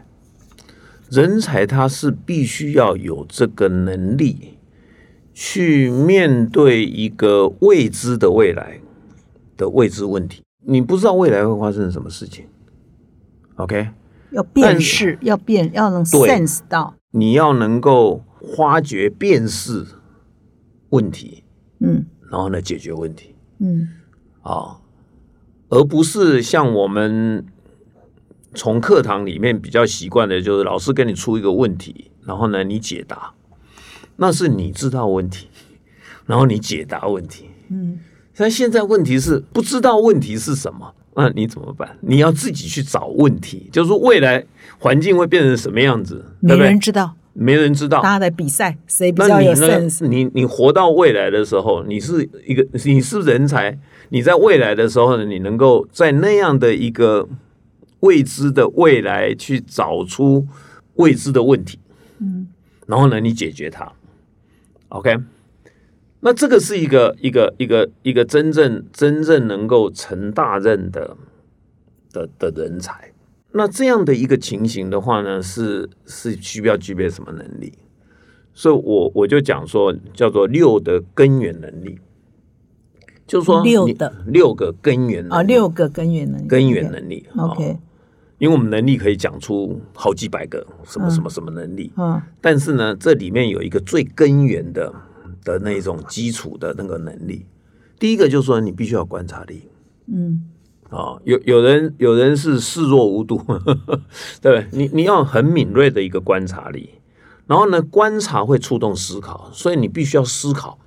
[1.10, 4.59] 人才他是必须要有这个能力
[5.42, 8.82] 去面对一个未知的未来
[9.56, 10.44] 的未知问题。
[10.66, 12.46] 你不知道未来会发生什么事情
[13.56, 13.88] ，OK？
[14.32, 18.22] 要辨识，要辨，要能 sense 到，你要能够
[18.58, 19.86] 发掘、辨识
[20.90, 21.46] 问题，
[21.80, 23.88] 嗯，然后呢，解决问题，嗯，
[24.42, 24.82] 啊，
[25.70, 27.46] 而不是像我们。
[28.56, 33.32] 从课堂里面比较习惯的就是老师给你出一个问题，然后呢你解答，
[34.20, 35.48] 那是你知道问题，
[36.28, 37.46] 然后你解答问题。
[37.70, 38.00] 嗯，
[38.36, 41.98] 但现在问题是不知道问题是什么，那你怎么办？
[42.02, 44.46] 你要自己去找问题，就是未来
[44.78, 46.26] 环境会变成什么样子？
[46.40, 48.02] 没人知道，没人知道。
[48.02, 50.08] 大家在比赛，谁比较有 sense？
[50.08, 53.78] 你你活到未来的时候，你是一个你是人才，
[54.10, 57.28] 你在未来的时候呢，你能够在那样的一个。
[58.02, 60.48] 未知的未来，去找出
[60.96, 61.78] 未知的问题，
[62.20, 62.48] 嗯，
[62.88, 63.92] 然后呢，你解决它
[64.90, 65.18] ，OK？
[66.20, 71.16] 那这个是一个一个一个一个真正真正能够成大任的
[72.12, 73.14] 的的人才。
[73.52, 77.74] 那这样的一个情形的话呢，是是需要具备什么能力？
[78.54, 81.98] 所以我我就讲说，叫做六的根源能力。
[83.26, 87.78] 就是说，六的六个根源啊，六个根源能力，根源能力，OK。
[88.40, 94.94] 因为我们能力可以讲出好几百个什么什么什么能力，嗯，但是呢，这里面有一个最根源的
[95.44, 97.46] 的那种基础的那个能力。
[98.00, 99.68] 第一个就是说，你必须要观察力，
[100.08, 100.42] 嗯，
[100.90, 103.44] 啊，有有人有人是视若无睹，
[104.42, 106.92] 对你你要很敏锐的一个观察力，
[107.46, 110.80] 然后呢，观察会触动思考，所以你必须要思考。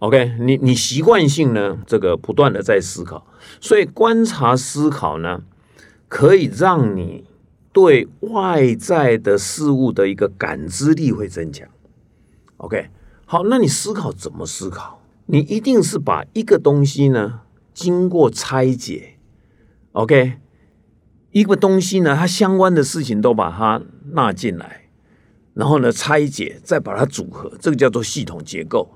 [0.00, 3.26] OK，你你习惯性呢，这个不断的在思考，
[3.62, 5.40] 所以观察思考呢。
[6.10, 7.24] 可以让你
[7.72, 11.68] 对外在的事物的一个感知力会增强。
[12.56, 12.88] OK，
[13.24, 15.00] 好，那你思考怎么思考？
[15.26, 17.42] 你一定是把一个东西呢
[17.72, 19.14] 经过拆解
[19.92, 20.32] ，OK，
[21.30, 23.80] 一个东西呢它相关的事情都把它
[24.12, 24.88] 纳进来，
[25.54, 28.90] 然后呢拆解，再把它组合，这个叫做系统结构。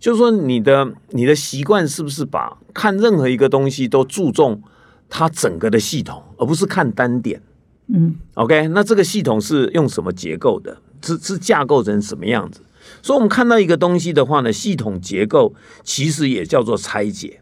[0.00, 4.60] 就是说，你的你的习惯是不是把看任何一个东西都注重？
[5.08, 7.40] 它整个的系统，而不是看单点。
[7.86, 10.76] 嗯，OK，那这个系统是用什么结构的？
[11.00, 12.60] 是是架构成什么样子？
[13.00, 17.40] 所以，我们看到一个东西的话呢，系统结构其实也叫做拆解。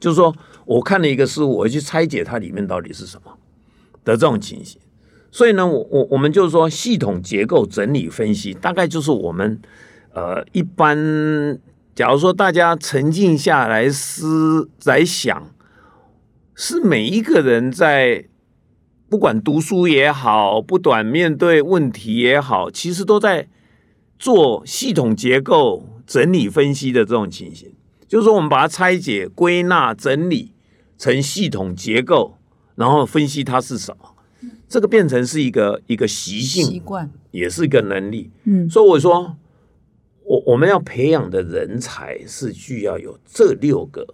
[0.00, 0.34] 就是说，
[0.64, 3.32] 我看了一个事物，我去拆解它里面到底是什么
[4.04, 4.80] 的这种情形。
[5.30, 9.60] 所以呢，我我我们就是说，系统结构整理分析，大概就是我们
[10.12, 10.96] 呃一般，
[11.94, 15.50] 假如说大家沉静下来思来想。
[16.60, 18.24] 是每一个人在
[19.08, 23.48] 不管读书也好，不管面对问题也好，其实都在
[24.18, 27.72] 做系统结构整理分析的这种情形。
[28.08, 30.52] 就是说，我们把它拆解、归纳、整理
[30.98, 32.36] 成系统结构，
[32.74, 34.16] 然后分析它是什么。
[34.68, 38.32] 这个变成是一个一个习性、习惯，也是一个能力。
[38.42, 39.36] 嗯，所以我说，
[40.24, 44.04] 我我们要培养的人才是需要有这六个。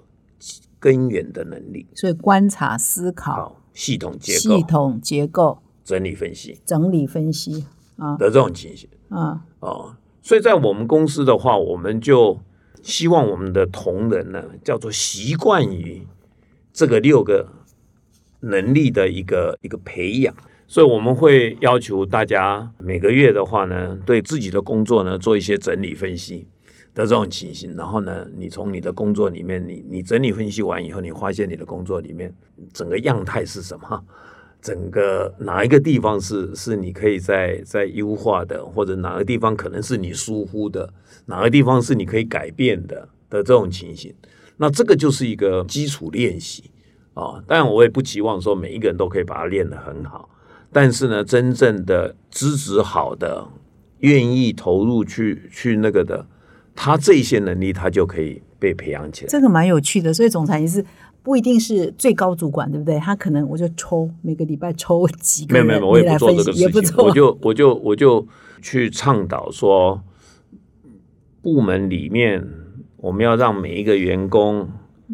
[0.85, 7.65] 根源的能力，所以观察、思考、系统结构、系统结构、整理分析、整理分析
[7.97, 8.19] 啊。
[8.19, 8.87] 的这种情形。
[9.09, 9.41] 啊。
[9.61, 12.39] 哦，所以在我们公司的话，我们就
[12.83, 16.07] 希望我们的同仁呢，叫做习惯于
[16.71, 17.49] 这个六个
[18.41, 20.35] 能力的一个一个培养，
[20.67, 26.47] 所以我们会要求大家每个月的话呢，对自己的工作呢做一些整理分析。
[26.95, 32.33] 的这种情形，然后呢，你从你的工作里面，你你整理分析完以后，你发现你的工作里面
[32.73, 34.05] 整个样态是什么？
[34.63, 40.91] 整个哪一个地方是是你可以在在优化的，或者哪个地方可能是你疏忽的，
[41.27, 44.15] 哪个地方是你可以改变的的这种情形，
[44.57, 46.71] 那这个就是一个基础练习
[47.13, 47.45] 啊。
[47.47, 50.31] 当然，我也不期望说每一个人都可以把它练得很好，
[50.73, 53.47] 但是呢，真正的资质好的，
[53.99, 56.27] 愿意投入去去那个的，
[56.75, 59.29] 他这些能力他就可以被培养起来。
[59.29, 60.85] 这个蛮有趣的，所以总裁也是
[61.23, 62.99] 不一定是最高主管，对不对？
[62.99, 68.27] 他可能我就抽每个礼拜抽几个人，没有没有，我也不做这个事情，我就我就我就
[68.61, 70.03] 去倡导说，
[71.41, 72.47] 部门里面
[72.97, 74.69] 我们要让每一个员工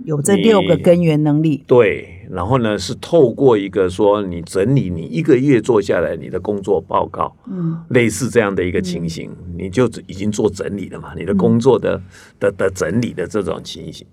[0.04, 1.64] 有这六个根源能力。
[1.66, 12.00] 对，然后呢是透过一个说你整理你一个月做下来你的工作报告，嗯，类似这样的一个情形，你就已经做整理了嘛，你的工作的、
[12.38, 14.06] 的的整理的这种情形，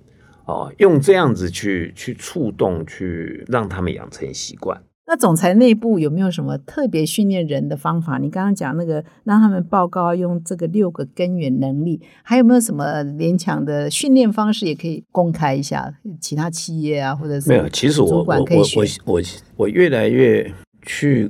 [0.46, 4.82] 哦，用这样子去去触动，去让他们养成习惯。
[5.10, 8.18] 那总裁内部有没有什么特别训练人的方法？
[8.18, 15.94] 你刚刚讲那个让他们报告用这个六个根源能力，还有没有什么勉强的训练方式也可以公开一下？
[16.20, 19.22] 其他企业啊，或者是没有，其实我我我我
[19.56, 21.30] 我越来越去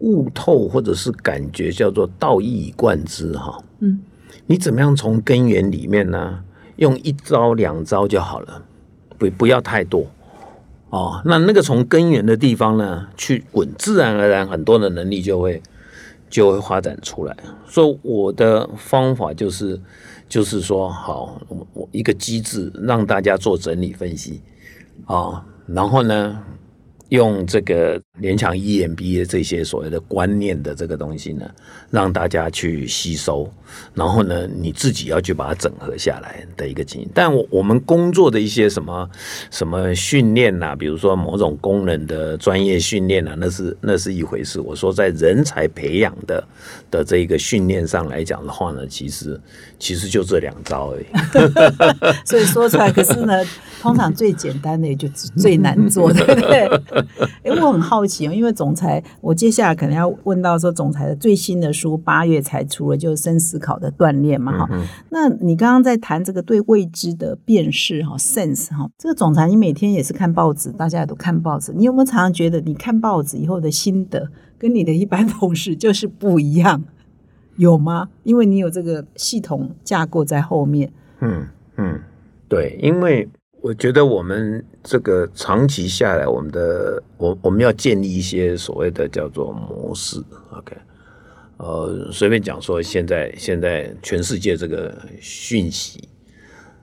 [0.00, 3.56] 悟透，或者是感觉叫做道一以贯之哈。
[3.78, 4.00] 嗯，
[4.46, 6.40] 你怎么样从根源里面呢，
[6.74, 8.64] 用一招两招就好了，
[9.16, 10.04] 不不要太多
[10.90, 11.20] 哦。
[11.24, 15.62] 那那个从根源的地方呢，去滚，自然而然很多的能力就会
[16.28, 17.36] 就会发展出来。
[17.66, 19.80] 所以我的方法就是
[20.28, 24.40] 就是说，好，我我一个机制让大家做整理分析
[25.04, 26.42] 啊、然后呢，
[27.10, 31.48] 用这个联强 EMBA 这些所谓的观念的这个东西呢，
[31.90, 33.48] 让大家去吸收，
[33.94, 37.08] 然后呢，你自己要去把它整合下来的一个经验。
[37.14, 39.08] 但我我们工作的一些什么
[39.50, 44.58] 什么训练呐、比如说某种功能的专业训练啊，那是那是一回事。
[44.60, 46.42] 我说在人才培养的
[46.90, 49.40] 的这个训练上来讲的话呢，其实
[49.78, 51.06] 其实就这两招而已。
[52.26, 53.44] 所以说出来，可是呢，
[53.80, 56.68] 通常最简单的也就最难做，对不对？
[57.44, 64.68] 哎，我很好奇哦，因为总裁，我接下来可能要问到说，总裁的最新的书八月才出了，就是深思考的锻炼嘛，哈、
[65.10, 74.28] 那你刚刚在谈这个对未知的辨识哈，sense 哈，这个总裁你每天也是看报纸，大家也都看报纸，你有没有常常觉得你看报纸以后的心得
[74.58, 76.84] 跟你的一般同事就是不一样？
[77.56, 78.08] 有吗？
[78.22, 80.92] 因为你有这个系统架构在后面。
[81.20, 81.46] 嗯
[81.78, 82.00] 嗯，
[82.48, 83.26] 对，因为
[83.66, 90.76] 我觉得我们这个长期下来，我们的我我们要建立一些所谓的叫做模式，OK，
[91.56, 96.08] 呃，随便讲说，现在现在全世界这个讯息，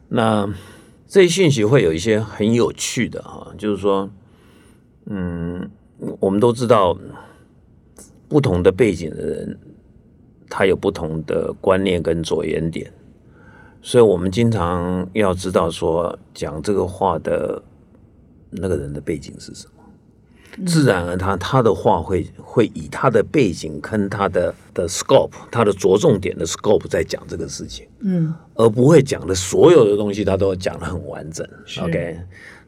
[0.10, 0.46] 那
[1.08, 4.10] 这些讯息会有一些很有趣的哈，就是说，
[5.06, 5.72] 嗯，
[6.20, 7.00] 我们都知道
[8.28, 9.58] 不同的背景的人，
[10.50, 12.92] 他有不同的观念跟着眼点。
[13.86, 17.62] 所以我们经常要知道说，讲这个话的
[18.50, 31.46] 那个人的背景是什么，自然而他他的话会会以他的背景跟他的的 scope，他的着重点的 scope 在讲这个事情，嗯，而不会讲的所有的东西他都讲的很完整。
[31.82, 32.18] OK，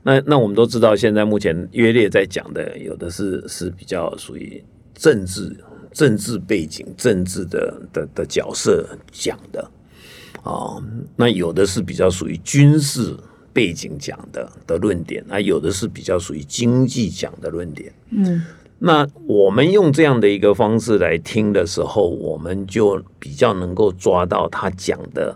[0.04, 4.62] 那那我们都知道，现在目前约列在讲的，有的是是比较属于
[4.94, 5.56] 政治
[5.94, 9.72] 政治背景、政治的的的角色讲的。
[10.46, 10.82] 哦，
[11.16, 13.18] 那有的是比较属于军事
[13.52, 17.92] 背景讲的的论点，那有的是比较属于经济讲的论点。
[18.12, 18.44] 嗯，
[18.78, 25.36] 那我们用这样的一个方式来听的时候，我们就比较能够抓到他讲的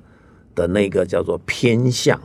[0.53, 2.21] 的那个叫做偏向。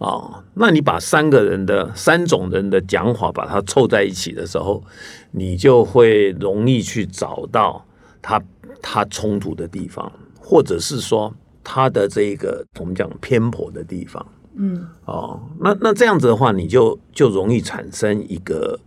[0.00, 4.84] 哦，那你把三个人的三种人的讲法把它凑在一起的时候，
[5.30, 7.82] 你就会容易去找到
[8.20, 8.40] 他
[8.82, 11.34] 他冲突的地方，或者是说
[11.70, 14.26] 他的这个我们讲偏颇的地方。
[14.54, 18.80] 嗯，哦，那那这样子的话，你就就容易产生一个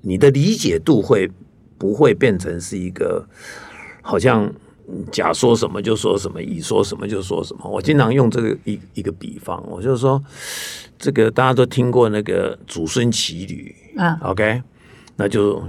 [0.00, 1.30] 你的理解度会
[1.76, 3.28] 不会变成是一个
[4.00, 4.50] 好像
[4.88, 7.68] 嗯甲说什么就说什么，乙说什么就说什么。
[7.68, 10.20] 我经常用这个一一个比方，我就说
[10.98, 14.62] 这个大家都听过那个祖孙骑驴啊，，OK，
[15.16, 15.62] 那就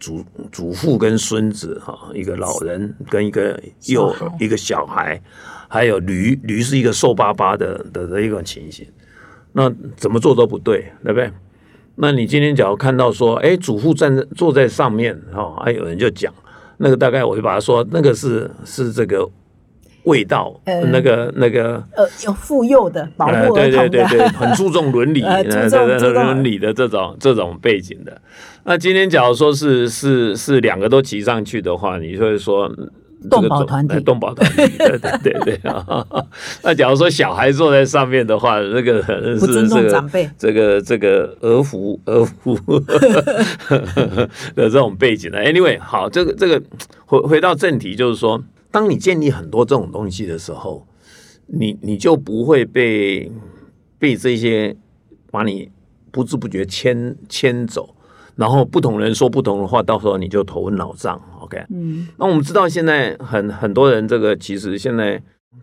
[0.00, 5.22] 祖祖父跟孙子哈，一个老人跟一个幼一个小孩，
[5.68, 8.86] 还有驴，驴是一个瘦巴巴的的的一种情形，
[9.52, 11.30] 那怎么做都不对，对不对？
[11.96, 16.32] 那你今天假如看到说，哎，主妇站在坐在上面，哈、哦，还有人就讲
[16.76, 19.26] 那个大概我就把它说，那个是是这个
[20.04, 21.82] 味道，呃那个那个。
[21.96, 28.20] 呃，有妇幼的保呃，护儿对对童的，对对，很注重伦理， 呃注重伦理的这种这种背景的。
[28.64, 32.70] 那今天假如说是是是两个都骑上去的话，你就会说
[33.28, 36.06] 动保团体呃动保团体，对对对对啊。
[36.62, 42.54] 那假如说小孩坐在上面的话，那个是不尊重这个长辈这个这个儿服儿服
[44.54, 45.38] 的这种背景呢。
[45.38, 46.62] Anyway，好，这个这个
[47.04, 50.86] 回回到正题，就是说，当你建立很多这种东西的时候，
[51.46, 53.30] 你你就不会被
[53.98, 54.76] 被这些
[55.30, 55.70] 把你
[56.10, 57.95] 不知不觉牵牵走，
[58.36, 61.20] 然后不同人说不同的话，到时候你就头昏脑胀。
[61.40, 65.20] OK，嗯那我们知道现在很很多人，这个其实现在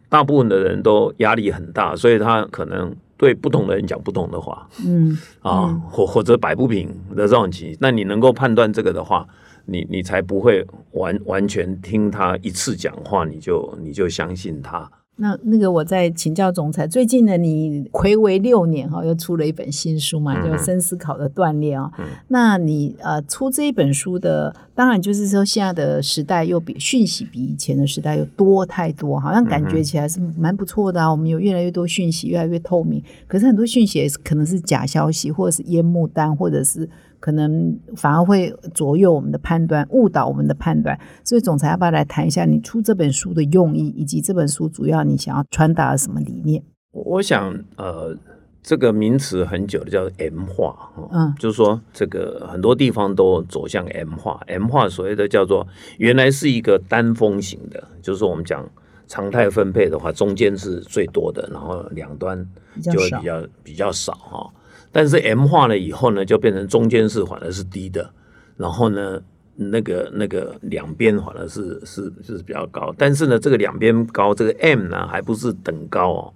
[0.10, 7.78] 大部分的人都压力很大，所以他可能对不同的人讲不同的话嗯啊，或或者摆不平的这种情形。
[7.80, 9.28] 那你能够判断这个的话，
[9.66, 14.90] 你你才不会完完全听他一次讲话，你就你就相信他。
[15.16, 21.92] 那那个我在请教总裁，最近呢，你暌违六年哈，又出了一本新书嘛，叫《深思考的锻炼》啊。
[22.30, 31.12] 那你呃出这一本书的，当然就是说现在的时代又比讯息比以前的时代又多太多，好像感觉起来是蛮不错的啊。
[31.12, 36.90] 我们有越来越多讯息，越来越透明，可是很多讯息也是可能是假消息，或者是烟幕弹，或者是。
[37.24, 41.00] 可能反而会左右我们的判断，误导我们的判断。
[41.24, 46.62] 所以，总裁要不要来谈一下你出这本书的用意，以及这本书主要你想要传达什么理念？
[46.92, 48.14] 我想，呃，
[48.62, 54.42] 这个名词很久的叫 M 化，哦嗯就是说这个很多地方都走向 M 化。
[54.48, 55.66] M 化所谓的叫做
[55.98, 58.70] 原来是一个单峰型的，就是我们讲
[59.08, 62.46] 常态分配的话，中间是最多的，然后两端
[62.82, 64.52] 就会比较比较少哈。
[64.94, 68.10] 但是 M 化了以后呢，就变成中间是反而是低的，
[68.56, 69.20] 然后呢，
[69.56, 76.34] 那个那个两边反而是是是比较高，但是呢，这个两边高，这个 M 呢还不是等高哦，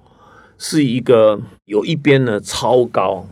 [0.58, 3.28] 是一个有一边呢超高，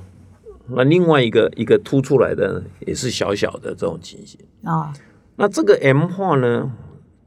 [0.68, 4.40] 那另外一个一个凸出来的也是小小的这种情形。
[4.64, 4.94] 啊、
[5.36, 6.72] 那这个 M 化呢，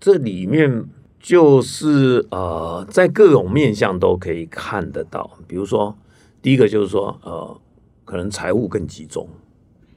[0.00, 0.84] 这里面
[1.20, 5.38] 就是呃，在各种面相都可以看得到。
[5.46, 5.96] 比如说，
[6.40, 7.60] 第一个就是说，呃，
[8.08, 9.28] 可能财务更集中，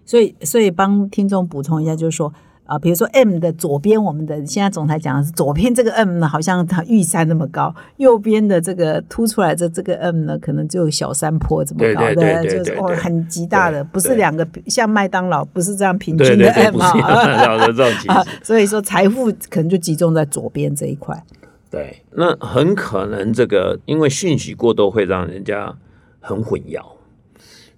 [0.05, 2.33] 所以所以帮听众补充一下，就是说
[2.65, 18.23] 啊、比如说 M 的左边，我们的现在总裁讲的是左边这个 M 呢，好像它玉山那么高；右边的这个凸出来的这个 M 呢，可能就有小山坡这么高，对对对对就是哦很极大的，不是对两个像麦当劳不是这样平均的，M 啊。
[18.41, 21.21] 所以说财富可能就集中在左边这一块。
[21.69, 25.75] 对，那很可能这个因为讯息过多会让人家
[26.21, 26.81] 很混淆，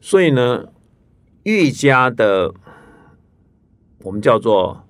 [0.06, 0.66] 所以呢，
[1.44, 2.54] 越加的
[4.02, 4.84] 我们叫做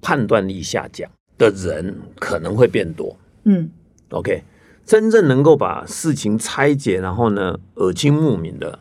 [0.00, 3.14] 判断力下降的人可能会变多。
[3.44, 3.70] 嗯
[4.08, 4.42] OK，
[4.86, 8.78] 真正能够把事情拆解，然后呢耳清目明的，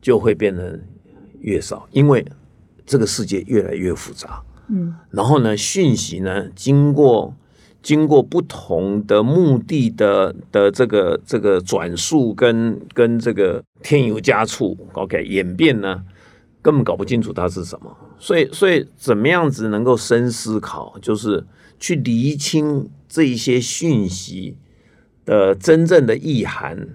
[0.00, 0.80] 就会变得
[1.40, 2.26] 越少，因为
[2.86, 4.42] 这个世界越来越复杂。
[4.68, 7.36] 嗯然后呢，讯息呢，经过
[7.84, 16.02] 经过不同的目的的的这个这个转述跟跟这个添油加醋，OK 演变呢，
[16.62, 17.94] 根本搞不清楚它是什么。
[18.18, 21.44] 所以所以怎么样子能够深思考，就是
[21.78, 24.56] 去厘清这一些讯息
[25.26, 26.88] 的真正的意涵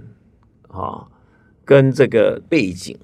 [0.70, 1.06] 啊，
[1.64, 2.98] 跟这个背景，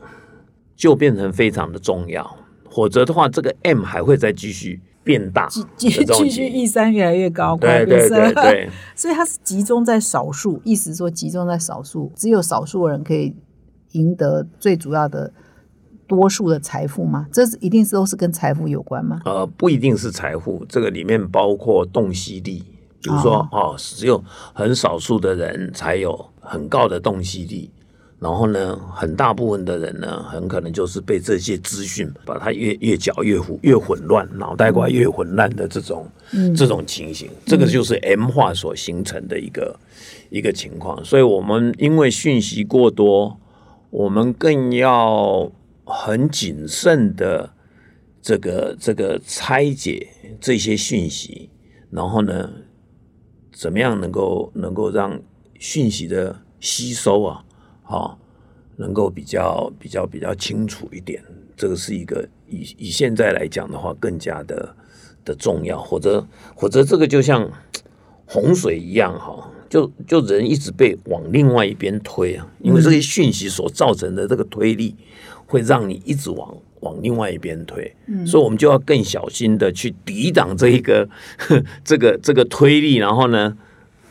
[0.76, 2.38] 就变成非常的重要。
[2.72, 13.34] 否则的话，这个 M 还会再继续变大继继的这种继续情形一山越来越高，对对对对， 所以它是集中在少数，意思说集中在少数，只有少数人可以
[13.92, 15.32] 赢得最主要的
[16.08, 17.28] 多数的财富吗？
[17.32, 19.22] 这是一定是都是跟财富有关吗？
[19.26, 22.64] 呃，不一定是财富，这个里面包括洞悉力，
[23.02, 24.22] 比如说哦只有
[24.54, 27.72] 很少数的人才有很高的洞悉力。
[28.18, 36.08] 然后呢，很大部分的人呢，很可能就是被这些资讯把它越越搅越糊越混乱，脑袋瓜越混乱的这种、
[36.56, 39.78] 这种情形，这个就是 M 化所形成的一个
[40.30, 41.04] 一个情况。
[41.04, 43.38] 所以，我们因为讯息过多，
[43.90, 45.52] 我们更要
[45.84, 47.52] 很谨慎的
[48.22, 50.08] 这个这个拆解
[50.40, 51.50] 这些讯息，
[51.92, 52.50] 然后呢，
[53.52, 55.20] 怎么样能够能够让
[55.60, 57.45] 讯息的吸收啊，
[57.86, 58.20] 好、
[58.76, 61.24] 能够比较比较比较清楚一点。
[61.56, 64.76] 这个是一个以以现在来讲的话，更加的
[65.24, 67.50] 的重要，或者或者这个就像
[68.26, 74.96] 洪水一样哈，就就人一直被往另外一边推啊，因为这些讯息所造成的这个推力，
[75.46, 81.08] 会让你一直往往另外一边推，所以我们就要更小心的去抵挡这一个
[81.86, 83.58] 这个这个推力，然后呢，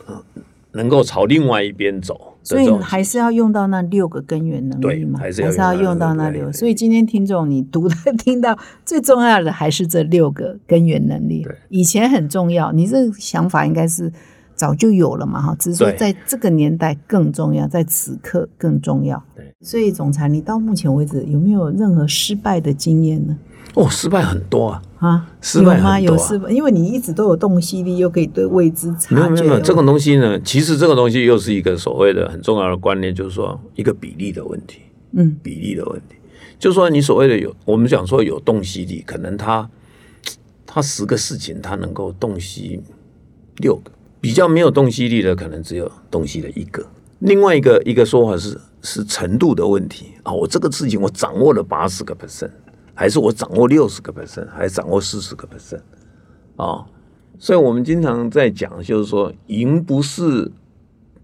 [0.07, 0.23] 呃
[0.71, 2.34] 能够朝另外一边走。
[2.45, 6.51] 所以还是要用到那六个根源能力嘛，还是要用到那六。
[6.53, 11.45] 所以今天听众你读的 听到最重要的还是这六个根源能力。
[11.69, 14.13] 以前很重要，你这想法应该是
[14.53, 19.21] 早就有了嘛，哈，只是说在这个年代更重要，在此刻更重要。
[19.35, 23.35] 对，所以总裁，你到目前为止有没有任何失败的经验呢？
[23.73, 24.81] 哦，失败很多啊！
[24.99, 25.99] 啊，失败吗？
[25.99, 29.15] 有失败，因为你一直都有洞悉力，又可以对未知察觉。
[29.15, 34.79] 没有没有，这个东西呢，其实这个东西又是一个所谓的很重要的观念，就是说一个比例的问题。
[35.11, 36.15] 嗯，比例的问题，
[36.57, 39.69] 就是说你所谓的有，我们讲说有洞悉力，可能他
[40.65, 42.81] 他十个事情他能够洞悉
[43.57, 43.91] 六个，
[44.21, 46.85] 比较没有洞悉力的，可能只有洞悉了一个。
[47.19, 52.51] 另外一个一个说法是是程度的问题啊，我这个事情我掌握了八十个 percent。
[52.95, 55.81] 还是我掌握六十个 percent，还是掌握四十个 percent
[56.55, 56.85] 啊？
[57.37, 60.49] 所以我们经常在讲，就是说赢不是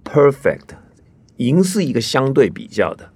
[0.04, 0.76] perfect，
[1.38, 3.10] 赢是一个相对比较的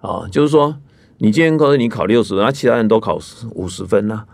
[0.00, 0.28] 啊。
[0.30, 0.78] 就是说，
[1.18, 3.18] 你今天告诉你考六十分，那其他人都考
[3.56, 4.24] 五十分呢，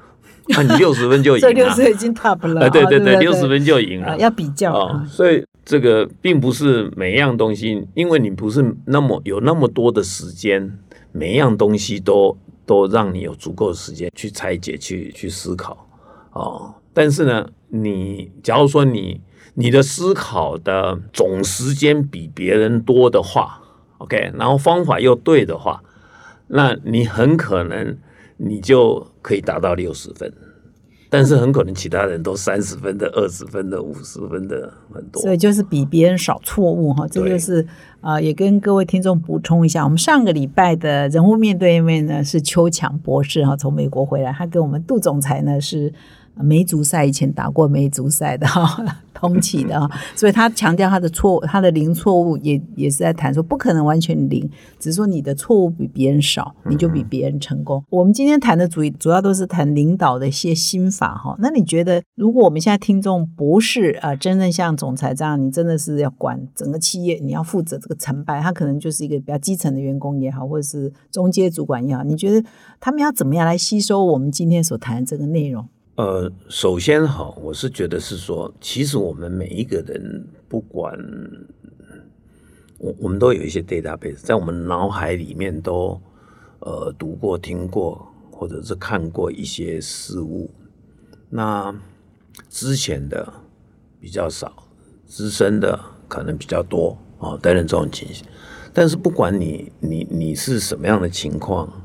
[0.48, 1.52] 那你六十分就赢 了。
[1.52, 2.68] 六十已经 top 了。
[2.68, 4.18] 对对对，六十分就赢了。
[4.18, 10.78] 要比较啊，所以这个并不是每一样东西，因为你不是那么有那么多的时间，
[11.10, 12.36] 每一样东西都。
[12.66, 15.86] 都让你有足够的时间去拆解、去去思考
[16.32, 16.74] 哦。
[16.92, 19.20] 但是呢，你假如说你
[19.54, 23.60] 你的思考的总时间比别人多的话
[23.98, 25.82] ，OK，然后方法又对的话，
[26.48, 27.96] 那你很可能
[28.36, 30.32] 你就可以达到六十分。
[31.14, 37.06] 但是很可能其他人都三十分的、二十分的、五十分的很多，所以就是比别人少错误哈。
[37.08, 37.66] 这就是
[38.00, 45.92] 啊，也跟各位听众补充一下，我们上个礼拜的人物面对面呢是邱强博士哈，从美国回来，他跟我们杜总裁呢是。
[46.36, 57.82] 梅竹赛以前打过梅竹赛的哈， 通起的哈， 所以他强调他的错，他的零错误也也是在谈说不可能完全零，只是说你的错误比别人少，你就比别人成功。
[57.90, 61.36] 我们今天谈的主主要都是谈领导的一些心法哈。
[61.38, 72.46] 那你觉得，如果我们现在听众不是啊，真正像总裁这样，你真的是要管整个企业，你要负责这个成败，他可能就是一个比较基层的员工也好，或者是中阶主管也好，你觉得
[72.80, 75.66] 他们要怎么样来吸收我们今天所谈的这个内容？
[75.96, 80.98] 呃，首先哈，我是觉得是说，其实我们每一个人，不管
[82.78, 86.00] 我我们都有一些 database，在我们脑海里面都
[86.58, 90.50] 呃读过、听过，或者是看过一些事物。
[91.30, 91.72] 那
[92.50, 93.32] 之前的
[94.00, 94.66] 比较少，
[95.06, 95.78] 资深的
[96.08, 98.26] 可能比较多啊，等等这种情形。
[98.72, 101.82] 但是不管你你你是什么样的情况。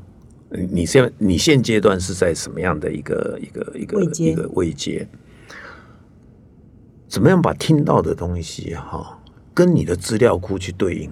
[0.50, 5.06] 你现你现阶段是在什么样的一个一个一个一个位阶？
[7.08, 9.18] 怎么样把听到的东西哈，
[9.52, 11.10] 跟你的资料库去对应，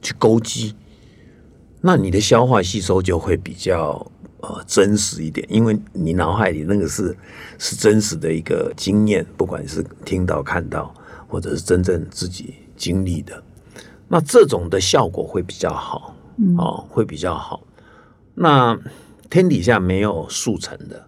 [0.00, 0.74] 去勾稽，
[1.80, 7.16] 那你的消化吸收就会比较呃真实一点，因为你脑海里那个是
[7.58, 10.94] 是真实的一个经验，不管是听到看到，
[11.26, 13.42] 或者是真正自己经历的，
[14.06, 16.14] 那这种的效果会比较好，
[16.56, 17.60] 哦，会比较好。
[18.34, 18.78] 那
[19.28, 21.06] 天底下没有速成的，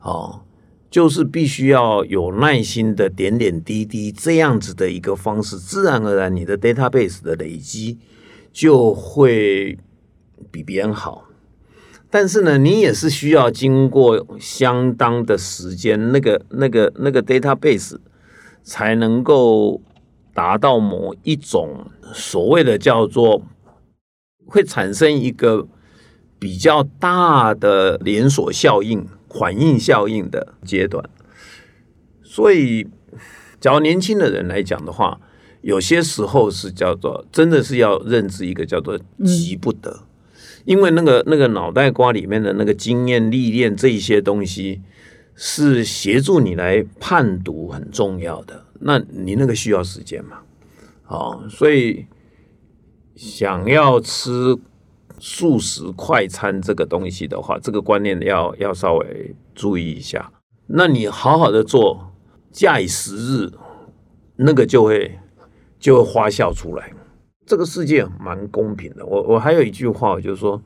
[0.00, 0.42] 哦，
[0.90, 7.98] 就是必须要有耐心的点点滴滴这样子的一个方式，自然而然你的 database 的累积
[8.52, 9.78] 就会
[10.50, 11.24] 比别人好。
[12.10, 17.98] 但是呢，你也是需要经过相当的时间，那个、那个、那个 database
[18.62, 19.80] 才能够
[20.32, 23.42] 达到某一种所谓的叫做
[24.46, 25.68] 会产生一个。
[26.44, 31.02] 比较大的连锁效应、反应效应的阶段，
[32.22, 32.86] 所以，
[33.58, 35.18] 假如年轻的人来讲的话，
[35.62, 40.00] 有些时候是叫做真的是要认知一个叫做急不得，
[40.66, 44.82] 因为那个那个脑袋瓜里面的那个经验历练这一些东西，
[45.34, 48.66] 是协助你来判读很重要的。
[48.80, 50.40] 那你那个需要时间嘛？
[51.06, 52.04] 哦，所以
[53.16, 54.58] 想要吃。
[55.18, 60.32] 素食快餐这个东西的话，这个观念要要稍微注意一下。
[60.66, 62.12] 那你好好的做，
[62.50, 63.52] 假以时日，
[64.36, 65.18] 那个就会
[65.78, 66.92] 就会花销出来。
[67.46, 69.04] 这个世界蛮公平的。
[69.04, 70.60] 我我还有一句话，就是说，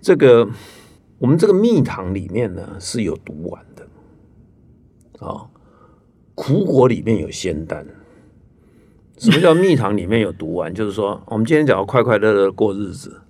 [0.00, 0.48] 这个
[1.18, 5.50] 我们这个蜜糖里面呢是有毒丸的啊，
[6.34, 7.84] 苦果里面有仙丹。
[9.18, 10.72] 什么叫蜜糖里面有毒丸？
[10.72, 13.20] 就是说，我们今天讲要快快乐乐过日子。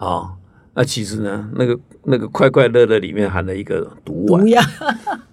[0.00, 0.32] 啊，
[0.72, 4.42] 那其实呢，那个那个快快乐乐里面含了一个毒丸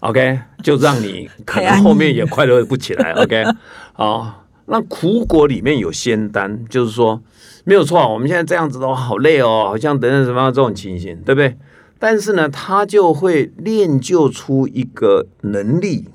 [0.02, 3.46] ，OK，就让你可能后面也快乐不起来，OK，
[3.94, 7.24] 好，那苦果里面有仙丹，就是说
[7.64, 11.58] 没有错，我们现在这样子的话好累哦，好像等等什么这种情形，对不对？
[11.98, 16.10] 但是呢，他就会练就出一个能力、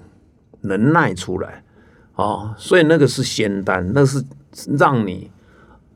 [0.61, 1.65] 能耐出来。
[2.15, 4.23] 哦，所以那个是仙丹，那是
[4.79, 5.31] 让你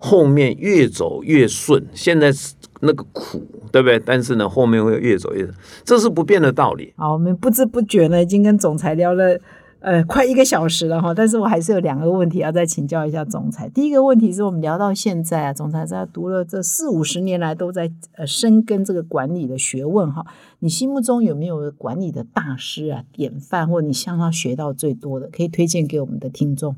[0.06, 1.84] 后面越走越顺。
[1.92, 3.42] 现在是那个苦，
[3.72, 3.98] 对不对？
[3.98, 5.48] 但是呢，后面会越走越，
[5.84, 6.92] 这是不变的道理。
[6.96, 9.38] 好，我们不知不觉呢，已经跟总裁聊了。
[9.80, 13.68] 呃，快一个小时了哈，但是我还是有两个问题要再请教一下总裁。
[13.68, 20.26] 第一个问题是我们聊到现在啊，总裁在读了这四五十年来都在呃深耕这个管理的学问哈。
[20.58, 26.74] 你心目中有没有管理的大师啊、典范，或你向他学到最多的，可以推荐给我们的听众？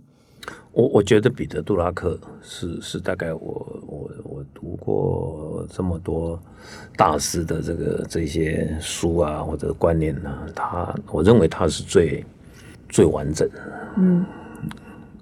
[0.72, 6.40] 我我觉得彼得·杜拉克是是大概我我我读过这么多
[6.96, 12.24] 大师的这个这些书啊或者观念呢，他我认为他是最。
[12.90, 13.60] 最完整的，
[13.98, 14.24] 嗯，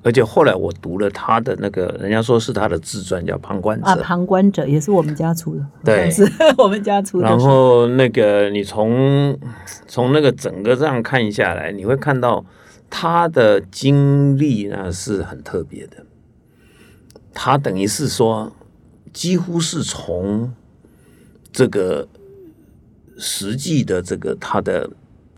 [0.05, 6.23] 而且后来我读了他的那个，人家说是他的自传，叫《旁观者》啊，《旁观者》也是我们家出的， 对，是
[6.57, 7.27] 我们家出的。
[7.27, 9.37] 然后那个你从
[9.89, 12.45] 从那个整个这样看下来，你会看到
[12.91, 16.07] 他的经历呢是很特别的，
[17.33, 18.53] 他等于是说
[19.13, 20.55] 几乎是从
[21.53, 22.09] 这个
[23.19, 24.91] 实际的这个他的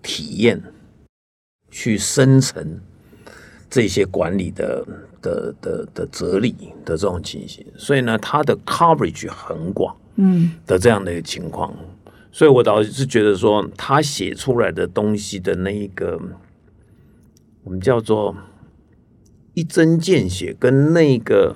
[0.03, 0.62] 体验。
[1.70, 2.80] 去生成
[3.68, 4.82] 这些管理的
[5.20, 11.76] 的的的哲理的这种情形，所以呢，他的 coverage 很广，嗯，的这样的一个情况，
[12.32, 16.18] 所以我倒是觉得说，他写出来的东西的那一个，
[17.68, 18.34] 我们叫做
[19.52, 21.54] 一针见血，跟那个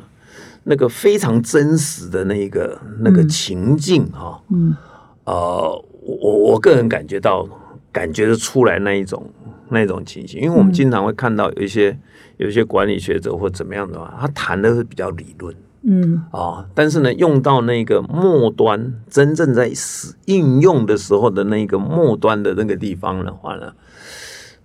[0.65, 4.77] 那个非常真实的那一个那个情境哈，嗯，
[5.25, 7.49] 呃，我我个人感觉到
[7.91, 9.25] 感觉得出来那一种。
[9.71, 11.99] 那一种情形，因为我们经常会看到有一些
[12.37, 16.23] 有一些管理学者或怎么样的话，他谈的是比较理论，嗯。
[16.31, 23.73] 啊，但是呢，用到那个末端，真正在使应用的时候的那个末端的那个地方的话呢，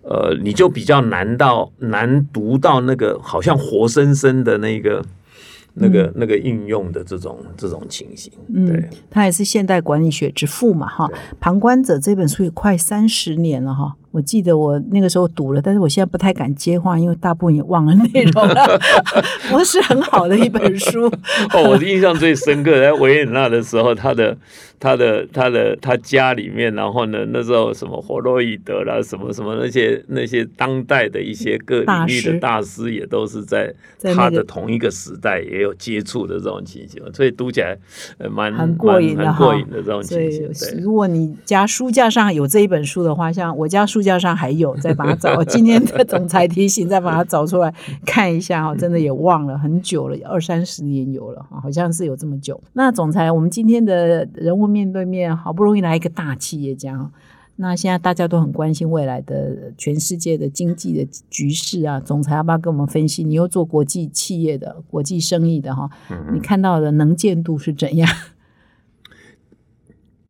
[0.10, 5.04] 呃，你就比较难到难读到那个好像活生生的那个。
[5.80, 11.08] 那个那个应用的这种这种情形，嗯，他也是现代管理学之父嘛，哈。
[11.40, 13.94] 旁观者这本书也快三十年了，哈。
[14.10, 18.82] 我记得我那个时候读了，但是我现在不太敢接话，因为大部分也忘了内容了。
[19.52, 21.06] 不是很好的一本书。
[21.54, 24.36] 哦，我印象最深刻在维也纳的时候，他的。
[24.80, 33.74] 他的他的他家里面，然后呢，那时候什么霍洛伊德啦，什么什么那些那些当代的一些各领域的大师，也都是在
[34.16, 37.76] 他的同一个时代也有接触的这种情形，所以读起来
[38.30, 40.80] 蛮很过瘾的过瘾的这种情形。
[40.82, 45.44] 如果你家书架上有这一本书的话，像我家书架上还有，再把它找。
[45.48, 47.74] 今天的总裁提醒，再把它找出来
[48.06, 52.62] 看一下哈，真的也忘了很久了，二三十年有了好像是有这么久。
[52.74, 54.67] 那总裁，我们今天的人物。
[54.68, 57.12] 面对面，好不容易来一个大企业家，
[57.56, 62.00] 那现在大家都很关心未来的全世界的经济的局势啊。
[62.00, 63.24] 总裁要不要跟我们分析？
[63.24, 65.90] 你又做国际企业的国际生意的哈，
[66.32, 68.08] 你看到的能见度是怎样？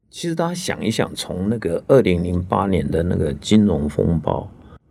[0.10, 4.50] 其实大家想一想，从那个二零零八年的那个金融风暴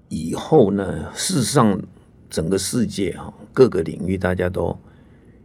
[0.09, 1.83] 以后呢，事实上
[2.29, 4.79] 整个世界哈各个领域大家都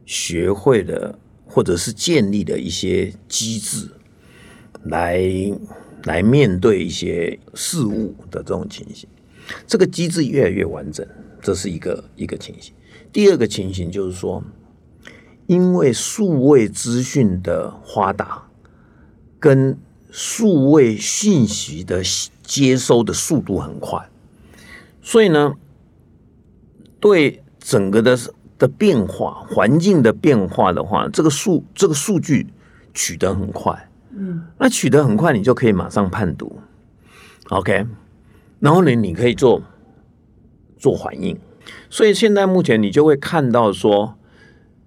[0.05, 1.17] 学会了。
[1.53, 3.89] 或者是建立的一些机制，
[4.83, 5.21] 来
[6.05, 9.09] 来面对一些事物的这种情形，
[9.67, 11.05] 这个机制越来越完整，
[11.41, 12.73] 这是一个一个情形。
[13.11, 14.41] 第二个情形就是说，
[15.45, 18.47] 因为数位资讯的发达，
[19.37, 19.77] 跟
[20.09, 22.01] 数位信息的
[22.41, 24.09] 接收的速度很快，
[25.01, 25.55] 所以呢，
[27.01, 28.17] 对整个的。
[28.61, 32.45] 的变化，环境的变化的话，这个数这个数据
[32.93, 36.59] 取得很快，嗯，那取得很快，你就可以马上判读
[37.49, 37.87] ，OK，
[38.59, 39.63] 然后呢，你可以做
[40.77, 41.35] 做反应，
[41.89, 44.13] 所以现在目前你就会看到说，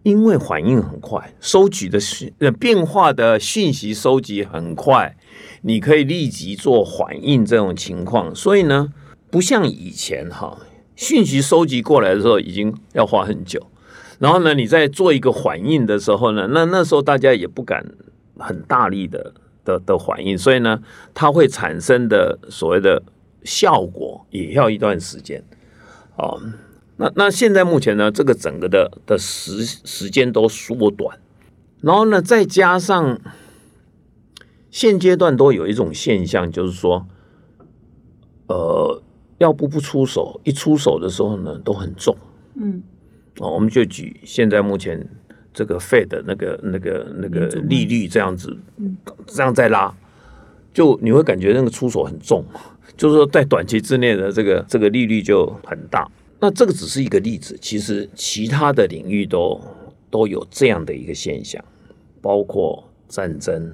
[0.04, 5.16] 因为反应很快，收集的讯呃变化的讯息收集很快，
[5.62, 8.92] 你可以立即做反应这种情况，所以呢，
[9.32, 10.56] 不像以前哈。
[10.96, 13.66] 讯息收集过来的时候，已经要花很久。
[14.20, 17.84] 然后呢，你在做一个反应的时候呢，那那时候大家也不敢
[18.38, 19.34] 很大力的
[19.64, 20.80] 的的反应，所以呢，
[21.12, 23.02] 它会产生的所谓的
[23.42, 25.44] 效果也要一段时间。
[26.16, 26.40] 哦，
[26.96, 31.18] 那那现在目前呢，这个整个的的时时间都缩短，
[31.80, 33.20] 然后呢，再加上
[34.70, 37.06] 现阶段都有一种现象，就是说，
[38.46, 39.02] 呃。
[39.38, 42.16] 要不不出手，一出手的时候呢，都很重。
[42.54, 42.82] 嗯，
[43.38, 45.06] 哦，我们就举现在目前
[45.52, 48.56] 这个 Fed 那个那个那个利率这样子，
[49.26, 49.94] 这样再拉，
[50.72, 52.44] 就你会感觉那个出手很重，
[52.96, 56.10] 就是说在短期之内的这个这个利率就很大。
[56.40, 59.60] 那这个只是一个例子，其实其他的领域都
[60.10, 61.64] 都有这样的一个现象，
[62.20, 63.72] 包括战争，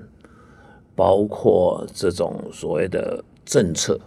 [0.94, 3.98] 包括这种所谓的政策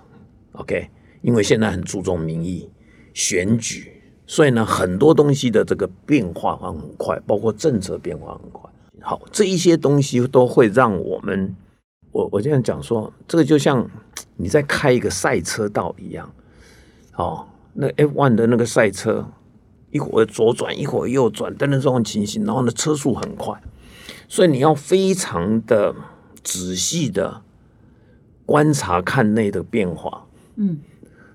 [0.53, 0.87] ，OK，
[1.23, 2.69] 因为现在很注重民意
[3.15, 3.89] 选举。
[4.25, 8.69] 所以呢，很多东西的这个变化很快，包括政策变化很快。
[9.01, 11.53] 好，这一些东西都会让我们，
[12.11, 13.85] 我我这样讲说，这个就像
[14.37, 16.31] 你在开一个赛车道一样。
[17.15, 19.27] 哦，那 F one 的那个赛车，
[19.91, 23.61] 一会儿左转，一会儿右转，等等这种情形，然后呢，车速很快，
[24.29, 25.93] 所以你要非常的
[26.41, 27.41] 仔细的
[28.45, 30.25] 观察看内的变化。
[30.55, 30.79] 嗯，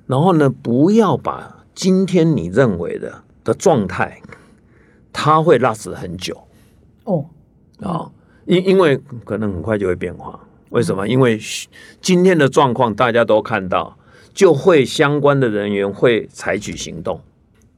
[0.09, 1.55] 然后呢，不要把。
[1.75, 4.21] 今天你认为的的状态，
[5.13, 6.37] 它会 last 很久
[7.05, 7.25] 哦
[7.81, 8.11] 啊，
[8.47, 10.41] 因因为可能很快就会变化。
[10.71, 11.07] 为什么？
[11.07, 11.39] 因为
[12.01, 13.97] 今天的状况大家都看到，
[14.35, 17.21] 就会相关的人员会采取行动。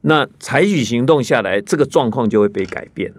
[0.01, 3.13] 那采取行动下来，这个状况就会被改变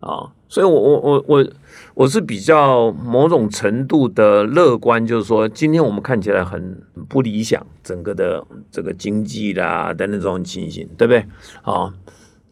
[0.00, 0.32] 啊。
[0.54, 1.46] 所以我我我我。
[1.94, 11.24] 我是比较某种程度的乐观，就是说，今天我们看起来很不理想，整个的这个经济啦的那种情形，对不对？
[11.62, 11.94] 啊，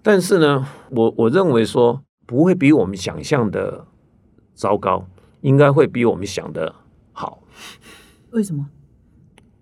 [0.01, 3.85] 但是呢，我我认为说不会比我们想象的
[4.55, 5.07] 糟糕，
[5.41, 6.73] 应该会比我们想的
[7.13, 7.43] 好。
[8.31, 8.67] 为什么？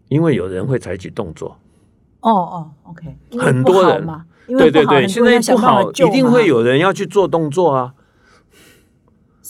[0.08, 1.56] 因为有人会采取动作。
[2.20, 7.94] 哦哦，OK，很多人嘛，对对对，现在不好，一定会有人要去做动作啊。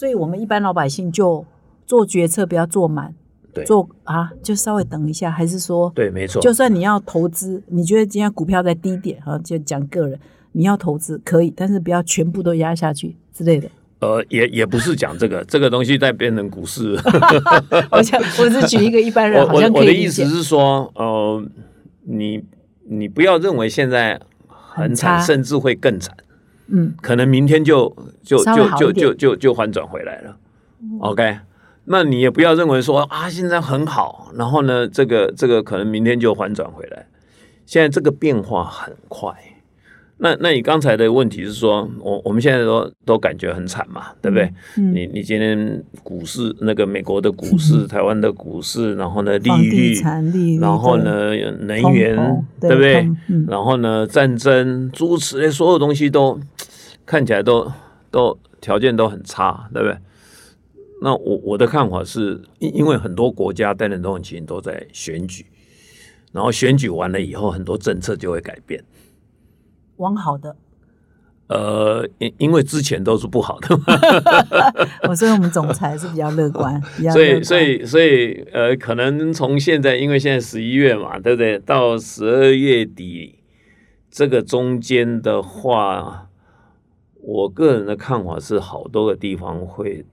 [0.00, 1.44] 所以，我们一般老百姓就
[1.84, 3.14] 做决策，不要做满，
[3.52, 6.40] 对做啊，就稍微等一下，还是说，对，没错。
[6.40, 10.18] 就算你要投资，你觉得今天股票在低点，哈，就讲个人，
[10.52, 13.68] 你要投资可以，但是不要全部都压下去之类的。
[13.98, 16.98] 呃，也也不是讲这个， 这个东西在变成股市。
[17.92, 21.44] 我想，我是举一个一般人，好像我的意思是说，呃，
[22.04, 22.42] 你
[22.88, 26.16] 你不要认为现在很惨，甚至会更惨。
[26.70, 30.36] 嗯，可能明天就就就就就就就反转回来了。
[31.00, 31.38] OK，
[31.84, 37.06] 那你也不要认为说啊，现在很好，然后呢，这个这个可能明天就反转回来。
[37.66, 39.34] 现在这个变化很快。
[40.22, 44.52] 那那你刚才的问题是说，我我们现在都都感觉很惨嘛，对不对？
[44.76, 49.94] 你你今天股市那个美国的股市、 台湾的股市，然后呢利率，
[50.60, 52.14] 然后呢能源，
[52.60, 53.10] 对不对？
[53.48, 56.38] 然后呢战争，诸如此类，所有东西都
[57.06, 57.72] 看起来都
[58.10, 59.96] 都条件都很差，对不对？
[61.02, 65.46] 那我我的看法是，因因为很多国家等等这种情形都在选举，
[66.30, 68.84] 然后选举完了以后，很多政策就会改变。
[70.00, 70.56] 往好的，
[71.48, 73.68] 呃，因因为之前都是不好的，
[75.08, 76.80] 我 所以我们总裁是比较乐观，
[77.12, 81.58] 所以所以所以呃，可能从现在，因为现在十一月嘛，对不对？
[81.58, 83.40] 到十二月底
[84.10, 86.28] 这个中间的话，
[87.20, 90.04] 我个人的看法是，好多个地方会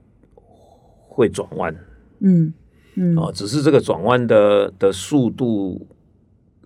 [1.08, 1.74] 会转弯，
[2.20, 2.52] 嗯
[2.94, 5.86] 嗯，哦，只是这个转弯的的速度。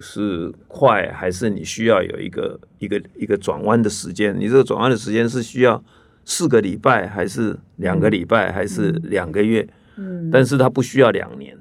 [0.03, 4.37] 是快还是你需要有一个一个一个转弯的时间？
[4.39, 5.83] 你这个转弯的时间是需要
[6.25, 9.67] 四个礼拜，还是两个礼拜，还是两个月？
[9.97, 11.57] 嗯，但是它不需要两年。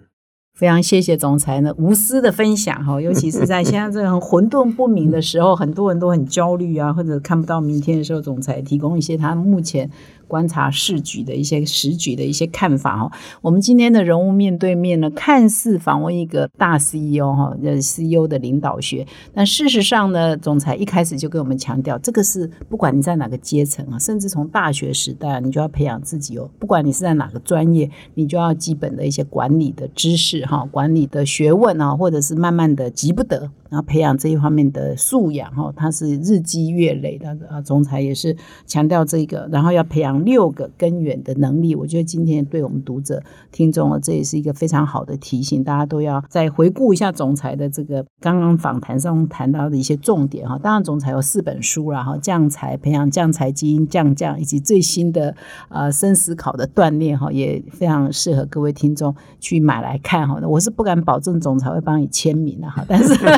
[0.58, 9.90] 非常谢谢总裁呢无私的分享哈，尤其是在现在这个混沌不明的时候， 很多人都很焦虑啊，或者看不到明天的时候，总裁提供一些他目前。
[10.32, 13.12] 观察市局的一些时局的一些看法哦，
[13.42, 33.52] 我们今天的人物面对面呢，看似访问一个大 CEO 哈，呃 CEO 的领导学，但事实上呢，总裁一开始就跟我们强调，这个是不管你在哪个阶层啊，甚至从大学时代，你就要培养自己哦，不管你是在哪个专业，你就要基本的一些管理的知识哈，管理的学问啊，或者是慢慢的急不得。
[33.70, 37.62] 然后培养这一方面的素养哈，它是日积月累的啊。
[37.62, 38.36] 总裁也是
[38.68, 41.76] 强调这个，然后要培养六个根源的能力。
[41.76, 50.58] 我觉得今天对我们读者听众啊，这也是一个非常好的提醒，大家都要再回顾一下总裁的这个刚刚访谈上谈到的一些重点哈。
[50.62, 55.36] 当然，总裁有四本书然后将才培养将才基因将将，以及最新的
[55.70, 60.40] 呃深思考的锻炼哈，也非常适合各位听众去买来看哈。
[60.48, 63.12] 我是不敢保证总裁会帮你签名的哈，但是。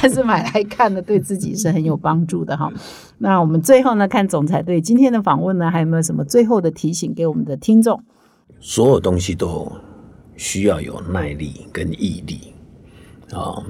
[0.00, 2.72] 但是买来看的，对自己是很有帮助的哈。
[3.18, 8.02] 那我们最后呢，看总裁对今天的访问呢，还有没有什么最后的提醒给我们的听众？
[8.60, 9.70] 所有东西都
[10.36, 12.54] 需要有耐力跟毅力
[13.32, 13.62] 啊，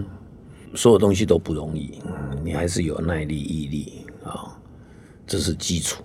[0.75, 1.99] 所有东西都不容易，
[2.43, 4.57] 你还是有耐力毅力啊。
[5.27, 6.03] 这是基础。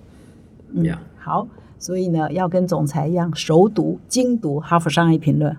[0.73, 1.47] 嗯呀，好，
[1.79, 5.57] 所以呢，要跟总裁一样熟读、精读《哈佛商业评论》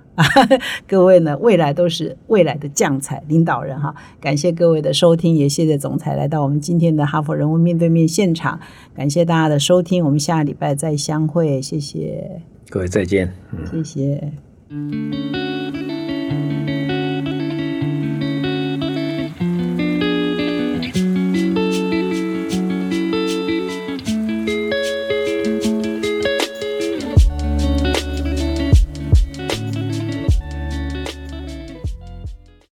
[0.86, 3.94] 各位呢，未来都是未来的将才领导人哈。
[4.20, 8.60] 感谢各位的收听，也谢谢总裁来到我们今天的哈佛人物面对面现场。
[8.94, 13.32] 感谢大家的收听，我们下个礼拜再相会，谢谢，各位再见。
[13.70, 14.30] 谢谢。